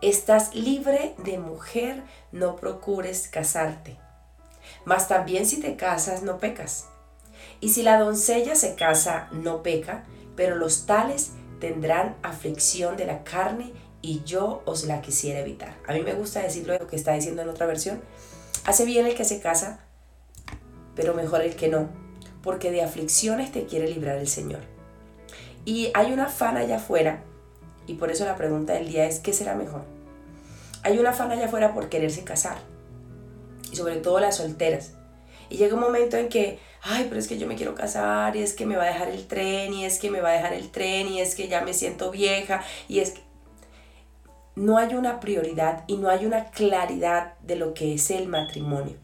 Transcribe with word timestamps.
Estás 0.00 0.54
libre 0.54 1.16
de 1.18 1.38
mujer, 1.38 2.04
no 2.30 2.54
procures 2.54 3.26
casarte. 3.26 3.96
Mas 4.84 5.08
también 5.08 5.44
si 5.44 5.58
te 5.60 5.74
casas, 5.74 6.22
no 6.22 6.38
pecas. 6.38 6.86
Y 7.60 7.70
si 7.70 7.82
la 7.82 7.98
doncella 7.98 8.54
se 8.54 8.76
casa, 8.76 9.28
no 9.32 9.64
peca, 9.64 10.04
pero 10.36 10.54
los 10.54 10.86
tales 10.86 11.32
tendrán 11.58 12.14
aflicción 12.22 12.96
de 12.96 13.06
la 13.06 13.24
carne 13.24 13.72
y 14.00 14.22
yo 14.24 14.62
os 14.66 14.84
la 14.84 15.02
quisiera 15.02 15.40
evitar. 15.40 15.74
A 15.88 15.92
mí 15.92 16.02
me 16.02 16.14
gusta 16.14 16.42
decirlo 16.42 16.78
lo 16.78 16.86
que 16.86 16.94
está 16.94 17.14
diciendo 17.14 17.42
en 17.42 17.48
otra 17.48 17.66
versión. 17.66 18.00
Hace 18.66 18.84
bien 18.84 19.04
el 19.04 19.16
que 19.16 19.24
se 19.24 19.40
casa, 19.40 19.80
pero 20.94 21.12
mejor 21.12 21.40
el 21.40 21.56
que 21.56 21.66
no, 21.66 21.88
porque 22.44 22.70
de 22.70 22.82
aflicciones 22.82 23.50
te 23.50 23.66
quiere 23.66 23.88
librar 23.88 24.18
el 24.18 24.28
Señor. 24.28 24.60
Y 25.64 25.90
hay 25.94 26.12
una 26.12 26.26
afán 26.26 26.56
allá 26.56 26.76
afuera 26.76 27.24
y 27.88 27.94
por 27.94 28.10
eso 28.10 28.24
la 28.26 28.36
pregunta 28.36 28.74
del 28.74 28.88
día 28.88 29.06
es, 29.06 29.18
¿qué 29.18 29.32
será 29.32 29.54
mejor? 29.54 29.82
Hay 30.82 30.98
una 30.98 31.10
afán 31.10 31.32
allá 31.32 31.46
afuera 31.46 31.74
por 31.74 31.88
quererse 31.88 32.22
casar. 32.22 32.58
Y 33.72 33.76
sobre 33.76 33.96
todo 33.96 34.20
las 34.20 34.36
solteras. 34.36 34.92
Y 35.48 35.56
llega 35.56 35.74
un 35.74 35.80
momento 35.80 36.18
en 36.18 36.28
que, 36.28 36.58
ay, 36.82 37.06
pero 37.08 37.18
es 37.18 37.26
que 37.26 37.38
yo 37.38 37.46
me 37.46 37.56
quiero 37.56 37.74
casar, 37.74 38.36
y 38.36 38.42
es 38.42 38.52
que 38.52 38.66
me 38.66 38.76
va 38.76 38.84
a 38.84 38.88
dejar 38.88 39.08
el 39.08 39.26
tren, 39.26 39.72
y 39.72 39.86
es 39.86 39.98
que 39.98 40.10
me 40.10 40.20
va 40.20 40.28
a 40.28 40.32
dejar 40.32 40.52
el 40.52 40.70
tren, 40.70 41.08
y 41.08 41.20
es 41.20 41.34
que 41.34 41.48
ya 41.48 41.62
me 41.62 41.72
siento 41.72 42.10
vieja, 42.10 42.62
y 42.86 43.00
es 43.00 43.12
que... 43.12 43.22
No 44.54 44.76
hay 44.76 44.94
una 44.94 45.20
prioridad 45.20 45.84
y 45.86 45.96
no 45.98 46.08
hay 46.08 46.26
una 46.26 46.50
claridad 46.50 47.38
de 47.38 47.54
lo 47.54 47.74
que 47.74 47.94
es 47.94 48.10
el 48.10 48.26
matrimonio. 48.26 48.96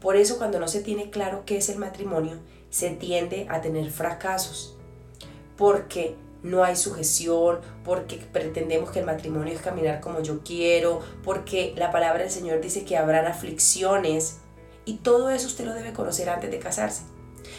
Por 0.00 0.16
eso 0.16 0.38
cuando 0.38 0.58
no 0.58 0.66
se 0.66 0.80
tiene 0.80 1.08
claro 1.08 1.44
qué 1.46 1.56
es 1.56 1.68
el 1.68 1.78
matrimonio, 1.78 2.36
se 2.68 2.90
tiende 2.90 3.46
a 3.48 3.60
tener 3.60 3.90
fracasos. 3.92 4.76
Porque 5.56 6.16
no 6.42 6.64
hay 6.64 6.76
sujeción, 6.76 7.58
porque 7.84 8.16
pretendemos 8.32 8.90
que 8.90 9.00
el 9.00 9.06
matrimonio 9.06 9.52
es 9.52 9.60
caminar 9.60 10.00
como 10.00 10.20
yo 10.20 10.40
quiero, 10.44 11.00
porque 11.24 11.74
la 11.76 11.90
palabra 11.90 12.22
del 12.22 12.30
Señor 12.30 12.60
dice 12.60 12.84
que 12.84 12.96
habrán 12.96 13.26
aflicciones 13.26 14.38
y 14.84 14.94
todo 14.98 15.30
eso 15.30 15.46
usted 15.46 15.64
lo 15.64 15.74
debe 15.74 15.92
conocer 15.92 16.28
antes 16.28 16.50
de 16.50 16.58
casarse. 16.58 17.02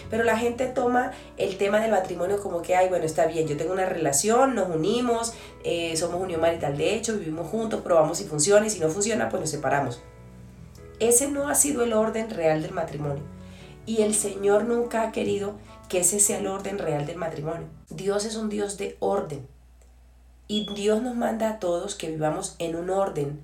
Pero 0.10 0.24
la 0.24 0.38
gente 0.38 0.66
toma 0.68 1.12
el 1.38 1.58
tema 1.58 1.80
del 1.80 1.92
matrimonio 1.92 2.42
como 2.42 2.62
que, 2.62 2.76
ay, 2.76 2.90
bueno, 2.90 3.06
está 3.06 3.26
bien, 3.26 3.48
yo 3.48 3.58
tengo 3.58 3.74
una 3.74 3.86
relación, 3.86 4.56
nos 4.56 4.70
unimos, 4.70 5.34
eh, 5.64 5.96
somos 5.98 6.22
unión 6.22 6.42
marital 6.42 6.78
de 6.78 6.96
hecho, 6.96 7.18
vivimos 7.18 7.48
juntos, 7.48 7.82
probamos 7.82 8.18
si 8.18 8.26
funciona 8.26 8.66
y 8.66 8.70
si 8.70 8.80
no 8.80 8.90
funciona, 8.90 9.30
pues 9.30 9.42
nos 9.42 9.50
separamos. 9.50 10.02
Ese 11.00 11.30
no 11.30 11.48
ha 11.48 11.56
sido 11.56 11.84
el 11.84 11.94
orden 11.94 12.30
real 12.30 12.62
del 12.62 12.72
matrimonio. 12.72 13.24
Y 13.86 14.02
el 14.02 14.14
Señor 14.14 14.66
nunca 14.66 15.04
ha 15.04 15.12
querido 15.12 15.54
que 15.90 16.00
ese 16.00 16.20
sea 16.20 16.38
el 16.38 16.48
orden 16.48 16.78
real 16.78 17.06
del 17.06 17.18
matrimonio. 17.18 17.68
Dios 17.90 18.24
es 18.26 18.36
un 18.36 18.50
Dios 18.50 18.78
de 18.78 18.96
orden. 19.00 19.48
Y 20.48 20.74
Dios 20.74 21.02
nos 21.02 21.16
manda 21.16 21.50
a 21.50 21.60
todos 21.60 21.96
que 21.96 22.10
vivamos 22.10 22.56
en 22.60 22.76
un 22.76 22.90
orden. 22.90 23.44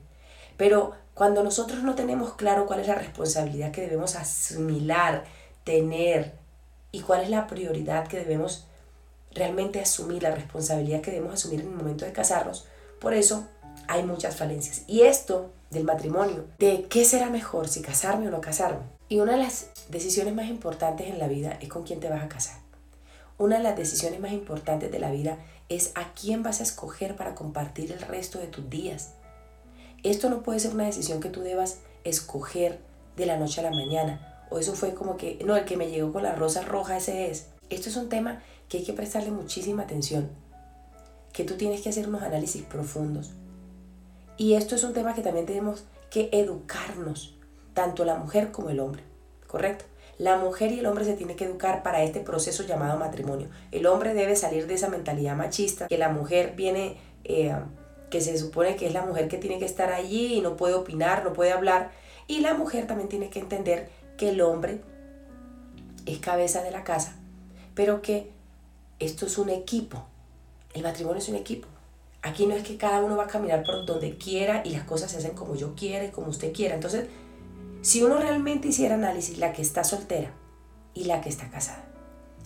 Pero 0.58 0.94
cuando 1.14 1.44
nosotros 1.44 1.84
no 1.84 1.96
tenemos 1.96 2.34
claro 2.34 2.66
cuál 2.66 2.80
es 2.80 2.88
la 2.88 2.96
responsabilidad 2.96 3.72
que 3.72 3.82
debemos 3.82 4.16
asimilar, 4.16 5.26
tener, 5.64 6.34
y 6.92 7.02
cuál 7.02 7.22
es 7.22 7.30
la 7.30 7.48
prioridad 7.48 8.08
que 8.08 8.20
debemos 8.20 8.68
realmente 9.32 9.82
asumir, 9.82 10.24
la 10.24 10.32
responsabilidad 10.32 11.02
que 11.02 11.12
debemos 11.12 11.34
asumir 11.34 11.60
en 11.60 11.68
el 11.68 11.76
momento 11.76 12.06
de 12.06 12.14
casarnos, 12.14 12.68
por 13.00 13.14
eso 13.14 13.48
hay 13.88 14.04
muchas 14.04 14.36
falencias. 14.36 14.84
Y 14.88 15.02
esto 15.02 15.52
del 15.72 15.84
matrimonio, 15.84 16.46
de 16.60 16.84
qué 16.90 17.06
será 17.06 17.30
mejor, 17.30 17.68
si 17.68 17.82
casarme 17.82 18.28
o 18.28 18.32
no 18.32 18.42
casarme. 18.42 18.84
Y 19.10 19.20
una 19.20 19.34
de 19.34 19.40
las 19.40 19.70
decisiones 19.90 20.34
más 20.34 20.48
importantes 20.48 21.08
en 21.08 21.20
la 21.20 21.28
vida 21.28 21.58
es 21.62 21.70
con 21.70 21.84
quién 21.84 22.00
te 22.00 22.10
vas 22.10 22.24
a 22.24 22.30
casar. 22.30 22.58
Una 23.38 23.58
de 23.58 23.64
las 23.64 23.78
decisiones 23.78 24.20
más 24.20 24.32
importantes 24.32 24.92
de 24.92 25.00
la 25.00 25.12
vida 25.12 25.38
es 25.70 25.92
a 25.96 26.14
quién 26.14 26.42
vas 26.42 26.60
a 26.60 26.64
escoger 26.64 27.16
para 27.16 27.36
compartir 27.36 27.92
el 27.92 28.00
resto 28.00 28.40
de 28.40 28.48
tus 28.48 28.70
días. 28.70 29.12
Esto 30.04 30.30
no 30.30 30.42
puede 30.42 30.60
ser 30.60 30.74
una 30.74 30.86
decisión 30.86 31.20
que 31.20 31.30
tú 31.30 31.42
debas 31.42 31.80
escoger 32.04 32.80
de 33.18 33.26
la 33.26 33.38
noche 33.38 33.60
a 33.60 33.64
la 33.64 33.72
mañana. 33.72 34.46
O 34.50 34.60
eso 34.60 34.74
fue 34.74 34.94
como 34.94 35.18
que, 35.18 35.40
no, 35.46 35.56
el 35.56 35.66
que 35.66 35.78
me 35.78 35.90
llegó 35.90 36.14
con 36.14 36.24
la 36.24 36.36
rosa 36.36 36.62
roja, 36.62 36.98
ese 36.98 37.30
es. 37.30 37.48
Esto 37.70 37.90
es 37.90 37.96
un 37.96 38.10
tema 38.10 38.42
que 38.70 38.78
hay 38.78 38.84
que 38.84 38.94
prestarle 38.94 39.32
muchísima 39.32 39.84
atención. 39.84 40.30
Que 41.34 41.44
tú 41.44 41.56
tienes 41.56 41.82
que 41.82 41.90
hacer 41.90 42.08
unos 42.08 42.22
análisis 42.22 42.64
profundos. 42.64 43.32
Y 44.38 44.54
esto 44.54 44.76
es 44.76 44.84
un 44.84 44.94
tema 44.94 45.14
que 45.14 45.22
también 45.22 45.46
tenemos 45.46 45.86
que 46.10 46.30
educarnos, 46.32 47.38
tanto 47.74 48.06
la 48.06 48.16
mujer 48.16 48.52
como 48.52 48.70
el 48.70 48.80
hombre. 48.80 49.04
¿Correcto? 49.48 49.86
La 50.18 50.38
mujer 50.38 50.72
y 50.72 50.80
el 50.80 50.86
hombre 50.86 51.06
se 51.06 51.14
tienen 51.14 51.36
que 51.36 51.46
educar 51.46 51.84
para 51.84 52.04
este 52.04 52.22
proceso 52.22 52.64
llamado 52.64 52.98
matrimonio. 52.98 53.50
El 53.72 53.86
hombre 53.86 54.14
debe 54.14 54.36
salir 54.36 54.66
de 54.68 54.76
esa 54.76 54.90
mentalidad 54.90 55.36
machista, 55.36 55.88
que 55.88 55.98
la 55.98 56.10
mujer 56.10 56.54
viene, 56.56 56.98
eh, 57.26 57.54
que 58.10 58.22
se 58.22 58.38
supone 58.38 58.76
que 58.76 58.88
es 58.88 58.94
la 58.94 59.06
mujer 59.06 59.28
que 59.28 59.38
tiene 59.38 59.60
que 59.60 59.66
estar 59.66 59.92
allí 59.92 60.36
y 60.36 60.42
no 60.42 60.56
puede 60.56 60.74
opinar, 60.74 61.24
no 61.24 61.34
puede 61.34 61.52
hablar. 61.52 61.92
Y 62.28 62.40
la 62.40 62.54
mujer 62.54 62.88
también 62.88 63.10
tiene 63.10 63.30
que 63.30 63.40
entender 63.40 63.90
que 64.18 64.30
el 64.30 64.42
hombre 64.42 64.82
es 66.06 66.20
cabeza 66.20 66.62
de 66.62 66.72
la 66.72 66.84
casa, 66.84 67.16
pero 67.74 68.02
que 68.02 68.32
esto 69.00 69.26
es 69.26 69.38
un 69.38 69.50
equipo. 69.50 70.06
El 70.74 70.84
matrimonio 70.84 71.20
es 71.20 71.30
un 71.30 71.36
equipo. 71.36 71.68
Aquí 72.26 72.48
no 72.48 72.56
es 72.56 72.64
que 72.64 72.76
cada 72.76 73.02
uno 73.02 73.16
va 73.16 73.26
a 73.26 73.28
caminar 73.28 73.64
por 73.64 73.86
donde 73.86 74.18
quiera 74.18 74.64
y 74.66 74.72
las 74.72 74.84
cosas 74.84 75.12
se 75.12 75.18
hacen 75.18 75.36
como 75.36 75.56
yo 75.56 75.76
quiera 75.76 76.06
y 76.06 76.10
como 76.10 76.30
usted 76.30 76.52
quiera. 76.54 76.74
Entonces, 76.74 77.06
si 77.84 78.02
uno 78.02 78.18
realmente 78.18 78.70
hiciera 78.70 78.96
análisis, 78.96 79.38
la 79.38 79.54
que 79.54 79.62
está 79.62 79.84
soltera 79.84 80.32
y 80.96 81.04
la 81.04 81.22
que 81.22 81.30
está 81.30 81.52
casada, 81.52 81.86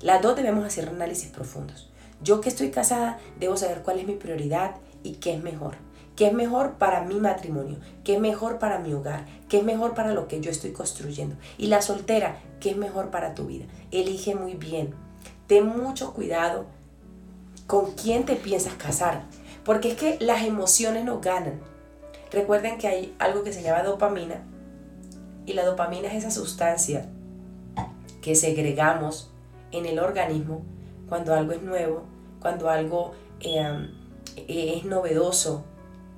las 0.02 0.22
dos 0.22 0.36
debemos 0.36 0.66
hacer 0.66 0.90
análisis 0.90 1.30
profundos. 1.30 1.90
Yo 2.22 2.42
que 2.42 2.50
estoy 2.50 2.72
casada 2.72 3.20
debo 3.40 3.56
saber 3.56 3.82
cuál 3.82 4.00
es 4.00 4.06
mi 4.06 4.16
prioridad 4.16 4.76
y 5.02 5.14
qué 5.14 5.36
es 5.36 5.42
mejor. 5.42 5.78
¿Qué 6.18 6.28
es 6.28 6.34
mejor 6.34 6.74
para 6.74 7.06
mi 7.06 7.16
matrimonio? 7.16 7.78
¿Qué 8.04 8.16
es 8.16 8.20
mejor 8.20 8.60
para 8.60 8.80
mi 8.80 8.94
hogar? 8.94 9.26
¿Qué 9.48 9.60
es 9.60 9.64
mejor 9.64 9.94
para 9.94 10.14
lo 10.14 10.28
que 10.28 10.42
yo 10.42 10.52
estoy 10.52 10.74
construyendo? 10.74 11.38
Y 11.58 11.68
la 11.68 11.82
soltera, 11.82 12.42
¿qué 12.60 12.72
es 12.72 12.76
mejor 12.76 13.12
para 13.12 13.34
tu 13.34 13.46
vida? 13.46 13.64
Elige 13.92 14.36
muy 14.36 14.56
bien. 14.56 14.94
Ten 15.48 15.66
mucho 15.66 16.14
cuidado 16.14 16.66
con 17.66 17.94
quién 17.94 18.26
te 18.26 18.36
piensas 18.36 18.74
casar. 18.74 19.24
Porque 19.70 19.92
es 19.92 19.98
que 19.98 20.18
las 20.20 20.42
emociones 20.46 21.06
no 21.06 21.20
ganan. 21.20 21.60
Recuerden 22.32 22.80
que 22.80 22.88
hay 22.88 23.16
algo 23.20 23.44
que 23.44 23.54
se 23.54 23.62
llama 23.62 23.84
dopamina 23.84 24.44
y 25.46 25.54
la 25.54 25.64
dopamina 25.64 26.08
es 26.08 26.16
esa 26.16 26.32
sustancia 26.32 27.08
que 28.20 28.34
segregamos 28.34 29.30
en 29.72 29.86
el 29.86 30.00
organismo 30.00 30.64
cuando 31.08 31.36
algo 31.36 31.52
es 31.52 31.62
nuevo, 31.62 32.02
cuando 32.42 32.68
algo 32.68 33.12
eh, 33.42 33.92
es 34.48 34.86
novedoso, 34.86 35.66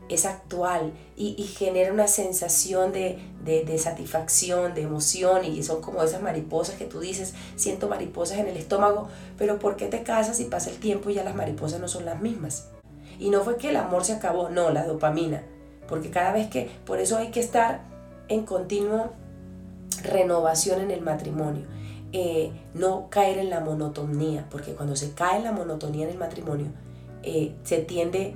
es 0.07 0.25
actual 0.25 0.93
y, 1.17 1.33
genera 1.43 1.91
una 1.91 2.07
sensación 2.07 2.93
de, 2.93 3.19
de, 3.43 3.77
satisfacción, 3.77 4.75
de 4.75 4.83
emoción 4.83 5.43
y 5.43 5.61
son 5.61 5.81
como 5.81 6.01
esas 6.03 6.21
mariposas 6.21 6.75
que 6.77 6.85
tú 6.85 7.01
dices, 7.01 7.33
siento 7.57 7.89
mariposas 7.89 8.37
en 8.37 8.47
el 8.47 8.55
estómago, 8.55 9.09
pero 9.37 9.59
¿por 9.59 9.75
qué 9.75 9.87
te 9.87 10.03
casas 10.03 10.39
y 10.39 10.45
pasa 10.45 10.69
el 10.69 10.77
tiempo 10.77 11.09
y 11.09 11.15
ya 11.15 11.25
las 11.25 11.35
mariposas 11.35 11.81
no 11.81 11.89
son 11.89 12.05
las 12.05 12.21
mismas? 12.21 12.69
Y 13.21 13.29
no 13.29 13.43
fue 13.43 13.57
que 13.57 13.69
el 13.69 13.75
amor 13.75 14.03
se 14.03 14.13
acabó, 14.13 14.49
no, 14.49 14.71
la 14.71 14.83
dopamina, 14.83 15.43
porque 15.87 16.09
cada 16.09 16.33
vez 16.33 16.49
que, 16.49 16.71
por 16.85 16.99
eso 16.99 17.17
hay 17.17 17.29
que 17.29 17.39
estar 17.39 17.81
en 18.29 18.45
continuo 18.47 19.11
renovación 20.01 20.81
en 20.81 20.89
el 20.89 21.01
matrimonio. 21.01 21.67
Eh, 22.13 22.51
no 22.73 23.11
caer 23.11 23.37
en 23.37 23.51
la 23.51 23.59
monotonía, 23.59 24.47
porque 24.49 24.73
cuando 24.73 24.95
se 24.95 25.11
cae 25.11 25.37
en 25.37 25.43
la 25.43 25.51
monotonía 25.51 26.05
en 26.05 26.13
el 26.13 26.17
matrimonio, 26.17 26.65
eh, 27.21 27.53
se 27.63 27.77
tiende 27.77 28.33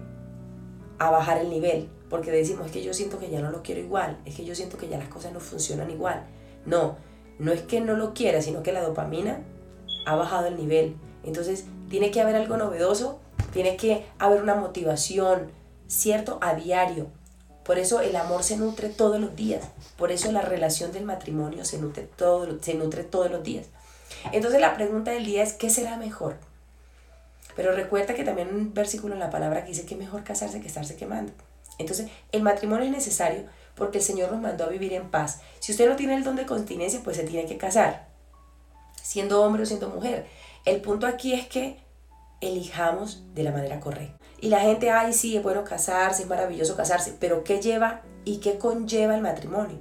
a 0.99 1.09
bajar 1.09 1.39
el 1.39 1.49
nivel, 1.49 1.89
porque 2.07 2.29
decimos, 2.29 2.67
es 2.67 2.71
que 2.71 2.83
yo 2.83 2.93
siento 2.93 3.17
que 3.17 3.31
ya 3.31 3.41
no 3.41 3.49
lo 3.49 3.63
quiero 3.63 3.81
igual, 3.81 4.19
es 4.23 4.35
que 4.35 4.45
yo 4.45 4.53
siento 4.53 4.77
que 4.77 4.87
ya 4.87 4.99
las 4.99 5.09
cosas 5.09 5.33
no 5.33 5.39
funcionan 5.39 5.89
igual. 5.89 6.27
No, 6.67 6.97
no 7.39 7.51
es 7.51 7.63
que 7.63 7.81
no 7.81 7.95
lo 7.95 8.13
quiera, 8.13 8.39
sino 8.43 8.61
que 8.61 8.71
la 8.71 8.83
dopamina 8.83 9.41
ha 10.05 10.15
bajado 10.15 10.45
el 10.45 10.57
nivel. 10.57 10.95
Entonces, 11.23 11.65
tiene 11.89 12.11
que 12.11 12.21
haber 12.21 12.35
algo 12.35 12.55
novedoso, 12.57 13.19
tiene 13.55 13.77
que 13.77 14.05
haber 14.19 14.43
una 14.43 14.55
motivación, 14.55 15.49
¿cierto? 15.87 16.39
A 16.41 16.55
diario, 16.55 17.07
por 17.63 17.79
eso 17.79 18.01
el 18.01 18.13
amor 18.17 18.43
se 18.43 18.57
nutre 18.57 18.89
todos 18.89 19.17
los 19.17 19.33
días. 19.33 19.63
Por 19.95 20.11
eso 20.11 20.29
la 20.33 20.41
relación 20.41 20.91
del 20.91 21.05
matrimonio 21.05 21.63
se 21.63 21.77
nutre, 21.77 22.03
todo, 22.03 22.61
se 22.61 22.73
nutre 22.73 23.05
todos 23.05 23.31
los 23.31 23.43
días. 23.43 23.67
Entonces 24.33 24.59
la 24.59 24.75
pregunta 24.75 25.11
del 25.11 25.25
día 25.25 25.41
es, 25.41 25.53
¿qué 25.53 25.69
será 25.69 25.95
mejor? 25.95 26.35
Pero 27.55 27.71
recuerda 27.71 28.13
que 28.13 28.25
también 28.25 28.53
un 28.53 28.73
versículo 28.73 29.13
en 29.13 29.21
la 29.21 29.29
palabra 29.29 29.63
que 29.63 29.69
dice 29.69 29.85
que 29.85 29.93
es 29.93 29.99
mejor 30.01 30.25
casarse 30.25 30.59
que 30.59 30.67
estarse 30.67 30.97
quemando. 30.97 31.31
Entonces 31.77 32.09
el 32.33 32.43
matrimonio 32.43 32.87
es 32.87 32.91
necesario 32.91 33.45
porque 33.75 33.99
el 33.99 34.03
Señor 34.03 34.33
nos 34.33 34.41
mandó 34.41 34.65
a 34.65 34.69
vivir 34.69 34.91
en 34.91 35.09
paz. 35.09 35.39
Si 35.61 35.71
usted 35.71 35.87
no 35.87 35.95
tiene 35.95 36.15
el 36.15 36.25
don 36.25 36.35
de 36.35 36.45
continencia, 36.45 36.99
pues 37.05 37.15
se 37.15 37.23
tiene 37.23 37.47
que 37.47 37.57
casar, 37.57 38.09
siendo 39.01 39.41
hombre 39.41 39.63
o 39.63 39.65
siendo 39.65 39.87
mujer. 39.87 40.25
El 40.65 40.81
punto 40.81 41.07
aquí 41.07 41.31
es 41.31 41.47
que 41.47 41.84
elijamos 42.41 43.23
de 43.33 43.43
la 43.43 43.51
manera 43.51 43.79
correcta. 43.79 44.17
Y 44.39 44.49
la 44.49 44.59
gente, 44.59 44.91
ay, 44.91 45.13
sí, 45.13 45.35
es 45.37 45.43
bueno 45.43 45.63
casarse, 45.63 46.23
es 46.23 46.29
maravilloso 46.29 46.75
casarse, 46.75 47.15
pero 47.19 47.43
¿qué 47.43 47.61
lleva 47.61 48.01
y 48.25 48.37
qué 48.37 48.57
conlleva 48.57 49.15
el 49.15 49.21
matrimonio? 49.21 49.77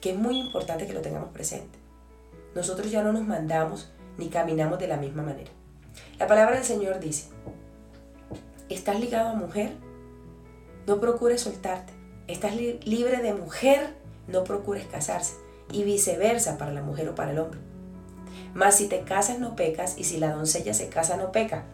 Que 0.00 0.10
es 0.10 0.18
muy 0.18 0.38
importante 0.38 0.86
que 0.86 0.92
lo 0.92 1.00
tengamos 1.00 1.30
presente. 1.30 1.78
Nosotros 2.54 2.90
ya 2.90 3.02
no 3.02 3.12
nos 3.12 3.26
mandamos 3.26 3.92
ni 4.18 4.28
caminamos 4.28 4.78
de 4.78 4.88
la 4.88 4.96
misma 4.96 5.22
manera. 5.22 5.50
La 6.18 6.26
palabra 6.26 6.56
del 6.56 6.64
Señor 6.64 7.00
dice, 7.00 7.28
¿estás 8.68 9.00
ligado 9.00 9.30
a 9.30 9.34
mujer? 9.34 9.72
No 10.86 11.00
procures 11.00 11.42
soltarte. 11.42 11.92
¿Estás 12.26 12.54
libre 12.56 13.22
de 13.22 13.34
mujer? 13.34 13.94
No 14.26 14.44
procures 14.44 14.86
casarse. 14.86 15.34
Y 15.70 15.84
viceversa 15.84 16.58
para 16.58 16.72
la 16.72 16.82
mujer 16.82 17.08
o 17.08 17.14
para 17.14 17.30
el 17.32 17.38
hombre. 17.38 17.60
Mas 18.54 18.76
si 18.76 18.86
te 18.86 19.02
casas 19.02 19.38
no 19.38 19.56
pecas 19.56 19.94
y 19.96 20.04
si 20.04 20.18
la 20.18 20.32
doncella 20.32 20.74
se 20.74 20.88
casa 20.88 21.16
no 21.16 21.32
peca. 21.32 21.64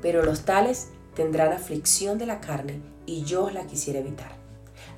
Pero 0.00 0.24
los 0.24 0.44
tales 0.44 0.88
tendrán 1.14 1.52
aflicción 1.52 2.18
de 2.18 2.26
la 2.26 2.40
carne 2.40 2.80
y 3.06 3.24
yo 3.24 3.50
la 3.50 3.66
quisiera 3.66 4.00
evitar. 4.00 4.32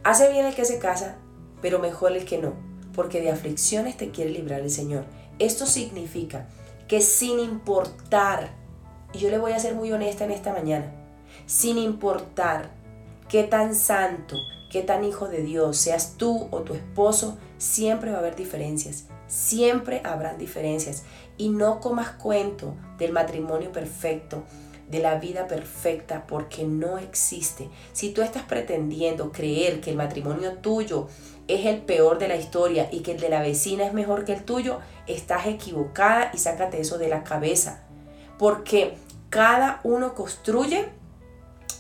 Hace 0.02 0.30
bien 0.30 0.46
el 0.46 0.54
que 0.54 0.64
se 0.64 0.78
casa, 0.78 1.16
pero 1.60 1.78
mejor 1.78 2.12
el 2.12 2.24
que 2.24 2.38
no, 2.38 2.54
porque 2.94 3.20
de 3.20 3.30
aflicciones 3.30 3.96
te 3.96 4.10
quiere 4.10 4.30
librar 4.30 4.60
el 4.60 4.70
Señor. 4.70 5.04
Esto 5.38 5.66
significa 5.66 6.46
que 6.88 7.00
sin 7.00 7.40
importar, 7.40 8.50
y 9.12 9.18
yo 9.18 9.30
le 9.30 9.38
voy 9.38 9.52
a 9.52 9.58
ser 9.58 9.74
muy 9.74 9.92
honesta 9.92 10.24
en 10.24 10.30
esta 10.30 10.52
mañana, 10.52 10.92
sin 11.46 11.78
importar 11.78 12.70
qué 13.28 13.44
tan 13.44 13.74
santo, 13.74 14.36
qué 14.70 14.82
tan 14.82 15.04
hijo 15.04 15.28
de 15.28 15.42
Dios 15.42 15.76
seas 15.78 16.14
tú 16.16 16.48
o 16.50 16.60
tu 16.60 16.74
esposo, 16.74 17.38
siempre 17.58 18.10
va 18.10 18.18
a 18.18 18.20
haber 18.20 18.36
diferencias. 18.36 19.06
Siempre 19.26 20.00
habrán 20.04 20.38
diferencias. 20.38 21.04
Y 21.36 21.48
no 21.48 21.80
comas 21.80 22.10
cuento 22.10 22.74
del 22.98 23.12
matrimonio 23.12 23.72
perfecto, 23.72 24.44
de 24.88 24.98
la 25.00 25.16
vida 25.16 25.46
perfecta, 25.46 26.26
porque 26.26 26.64
no 26.64 26.98
existe. 26.98 27.68
Si 27.92 28.10
tú 28.10 28.22
estás 28.22 28.42
pretendiendo 28.42 29.32
creer 29.32 29.80
que 29.80 29.90
el 29.90 29.96
matrimonio 29.96 30.58
tuyo 30.58 31.08
es 31.48 31.66
el 31.66 31.82
peor 31.82 32.18
de 32.18 32.28
la 32.28 32.36
historia 32.36 32.88
y 32.90 33.00
que 33.00 33.12
el 33.12 33.20
de 33.20 33.28
la 33.28 33.40
vecina 33.40 33.86
es 33.86 33.92
mejor 33.92 34.24
que 34.24 34.34
el 34.34 34.44
tuyo, 34.44 34.80
estás 35.06 35.46
equivocada 35.46 36.30
y 36.32 36.38
sácate 36.38 36.80
eso 36.80 36.98
de 36.98 37.08
la 37.08 37.24
cabeza. 37.24 37.82
Porque 38.38 38.94
cada 39.30 39.80
uno 39.84 40.14
construye, 40.14 40.88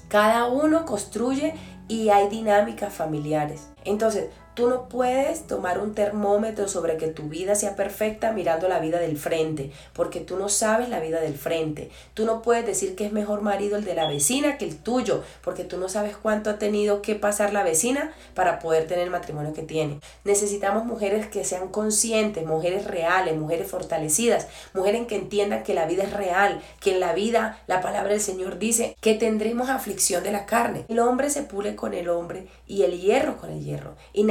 cada 0.08 0.46
uno 0.46 0.84
construye 0.84 1.54
y 1.88 2.08
hay 2.08 2.28
dinámicas 2.28 2.92
familiares. 2.92 3.68
Entonces, 3.84 4.30
Tú 4.54 4.68
no 4.68 4.88
puedes 4.88 5.48
tomar 5.48 5.80
un 5.80 5.94
termómetro 5.94 6.68
sobre 6.68 6.96
que 6.96 7.08
tu 7.08 7.24
vida 7.24 7.56
sea 7.56 7.74
perfecta 7.74 8.30
mirando 8.30 8.68
la 8.68 8.78
vida 8.78 9.00
del 9.00 9.18
frente, 9.18 9.72
porque 9.92 10.20
tú 10.20 10.36
no 10.36 10.48
sabes 10.48 10.88
la 10.88 11.00
vida 11.00 11.20
del 11.20 11.34
frente. 11.34 11.90
Tú 12.14 12.24
no 12.24 12.40
puedes 12.40 12.64
decir 12.64 12.94
que 12.94 13.04
es 13.04 13.12
mejor 13.12 13.42
marido 13.42 13.76
el 13.76 13.84
de 13.84 13.96
la 13.96 14.08
vecina 14.08 14.56
que 14.56 14.64
el 14.64 14.76
tuyo, 14.76 15.24
porque 15.42 15.64
tú 15.64 15.76
no 15.76 15.88
sabes 15.88 16.16
cuánto 16.16 16.50
ha 16.50 16.58
tenido 16.60 17.02
que 17.02 17.16
pasar 17.16 17.52
la 17.52 17.64
vecina 17.64 18.12
para 18.34 18.60
poder 18.60 18.86
tener 18.86 19.04
el 19.04 19.10
matrimonio 19.10 19.52
que 19.52 19.62
tiene. 19.62 19.98
Necesitamos 20.22 20.84
mujeres 20.84 21.26
que 21.26 21.44
sean 21.44 21.68
conscientes, 21.68 22.46
mujeres 22.46 22.86
reales, 22.86 23.36
mujeres 23.36 23.68
fortalecidas, 23.68 24.46
mujeres 24.72 25.08
que 25.08 25.16
entiendan 25.16 25.64
que 25.64 25.74
la 25.74 25.86
vida 25.86 26.04
es 26.04 26.12
real, 26.12 26.62
que 26.80 26.92
en 26.92 27.00
la 27.00 27.12
vida 27.12 27.58
la 27.66 27.80
palabra 27.80 28.12
del 28.12 28.20
Señor 28.20 28.60
dice 28.60 28.96
que 29.00 29.14
tendremos 29.14 29.68
aflicción 29.68 30.22
de 30.22 30.30
la 30.30 30.46
carne. 30.46 30.84
El 30.88 31.00
hombre 31.00 31.28
se 31.30 31.42
pule 31.42 31.74
con 31.74 31.92
el 31.92 32.08
hombre 32.08 32.46
y 32.68 32.82
el 32.82 33.00
hierro 33.00 33.36
con 33.36 33.50
el 33.50 33.64
hierro. 33.64 33.96
Y 34.12 34.22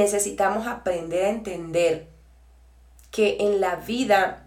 aprender 0.66 1.24
a 1.24 1.30
entender 1.30 2.08
que 3.10 3.36
en 3.40 3.60
la 3.60 3.76
vida 3.76 4.46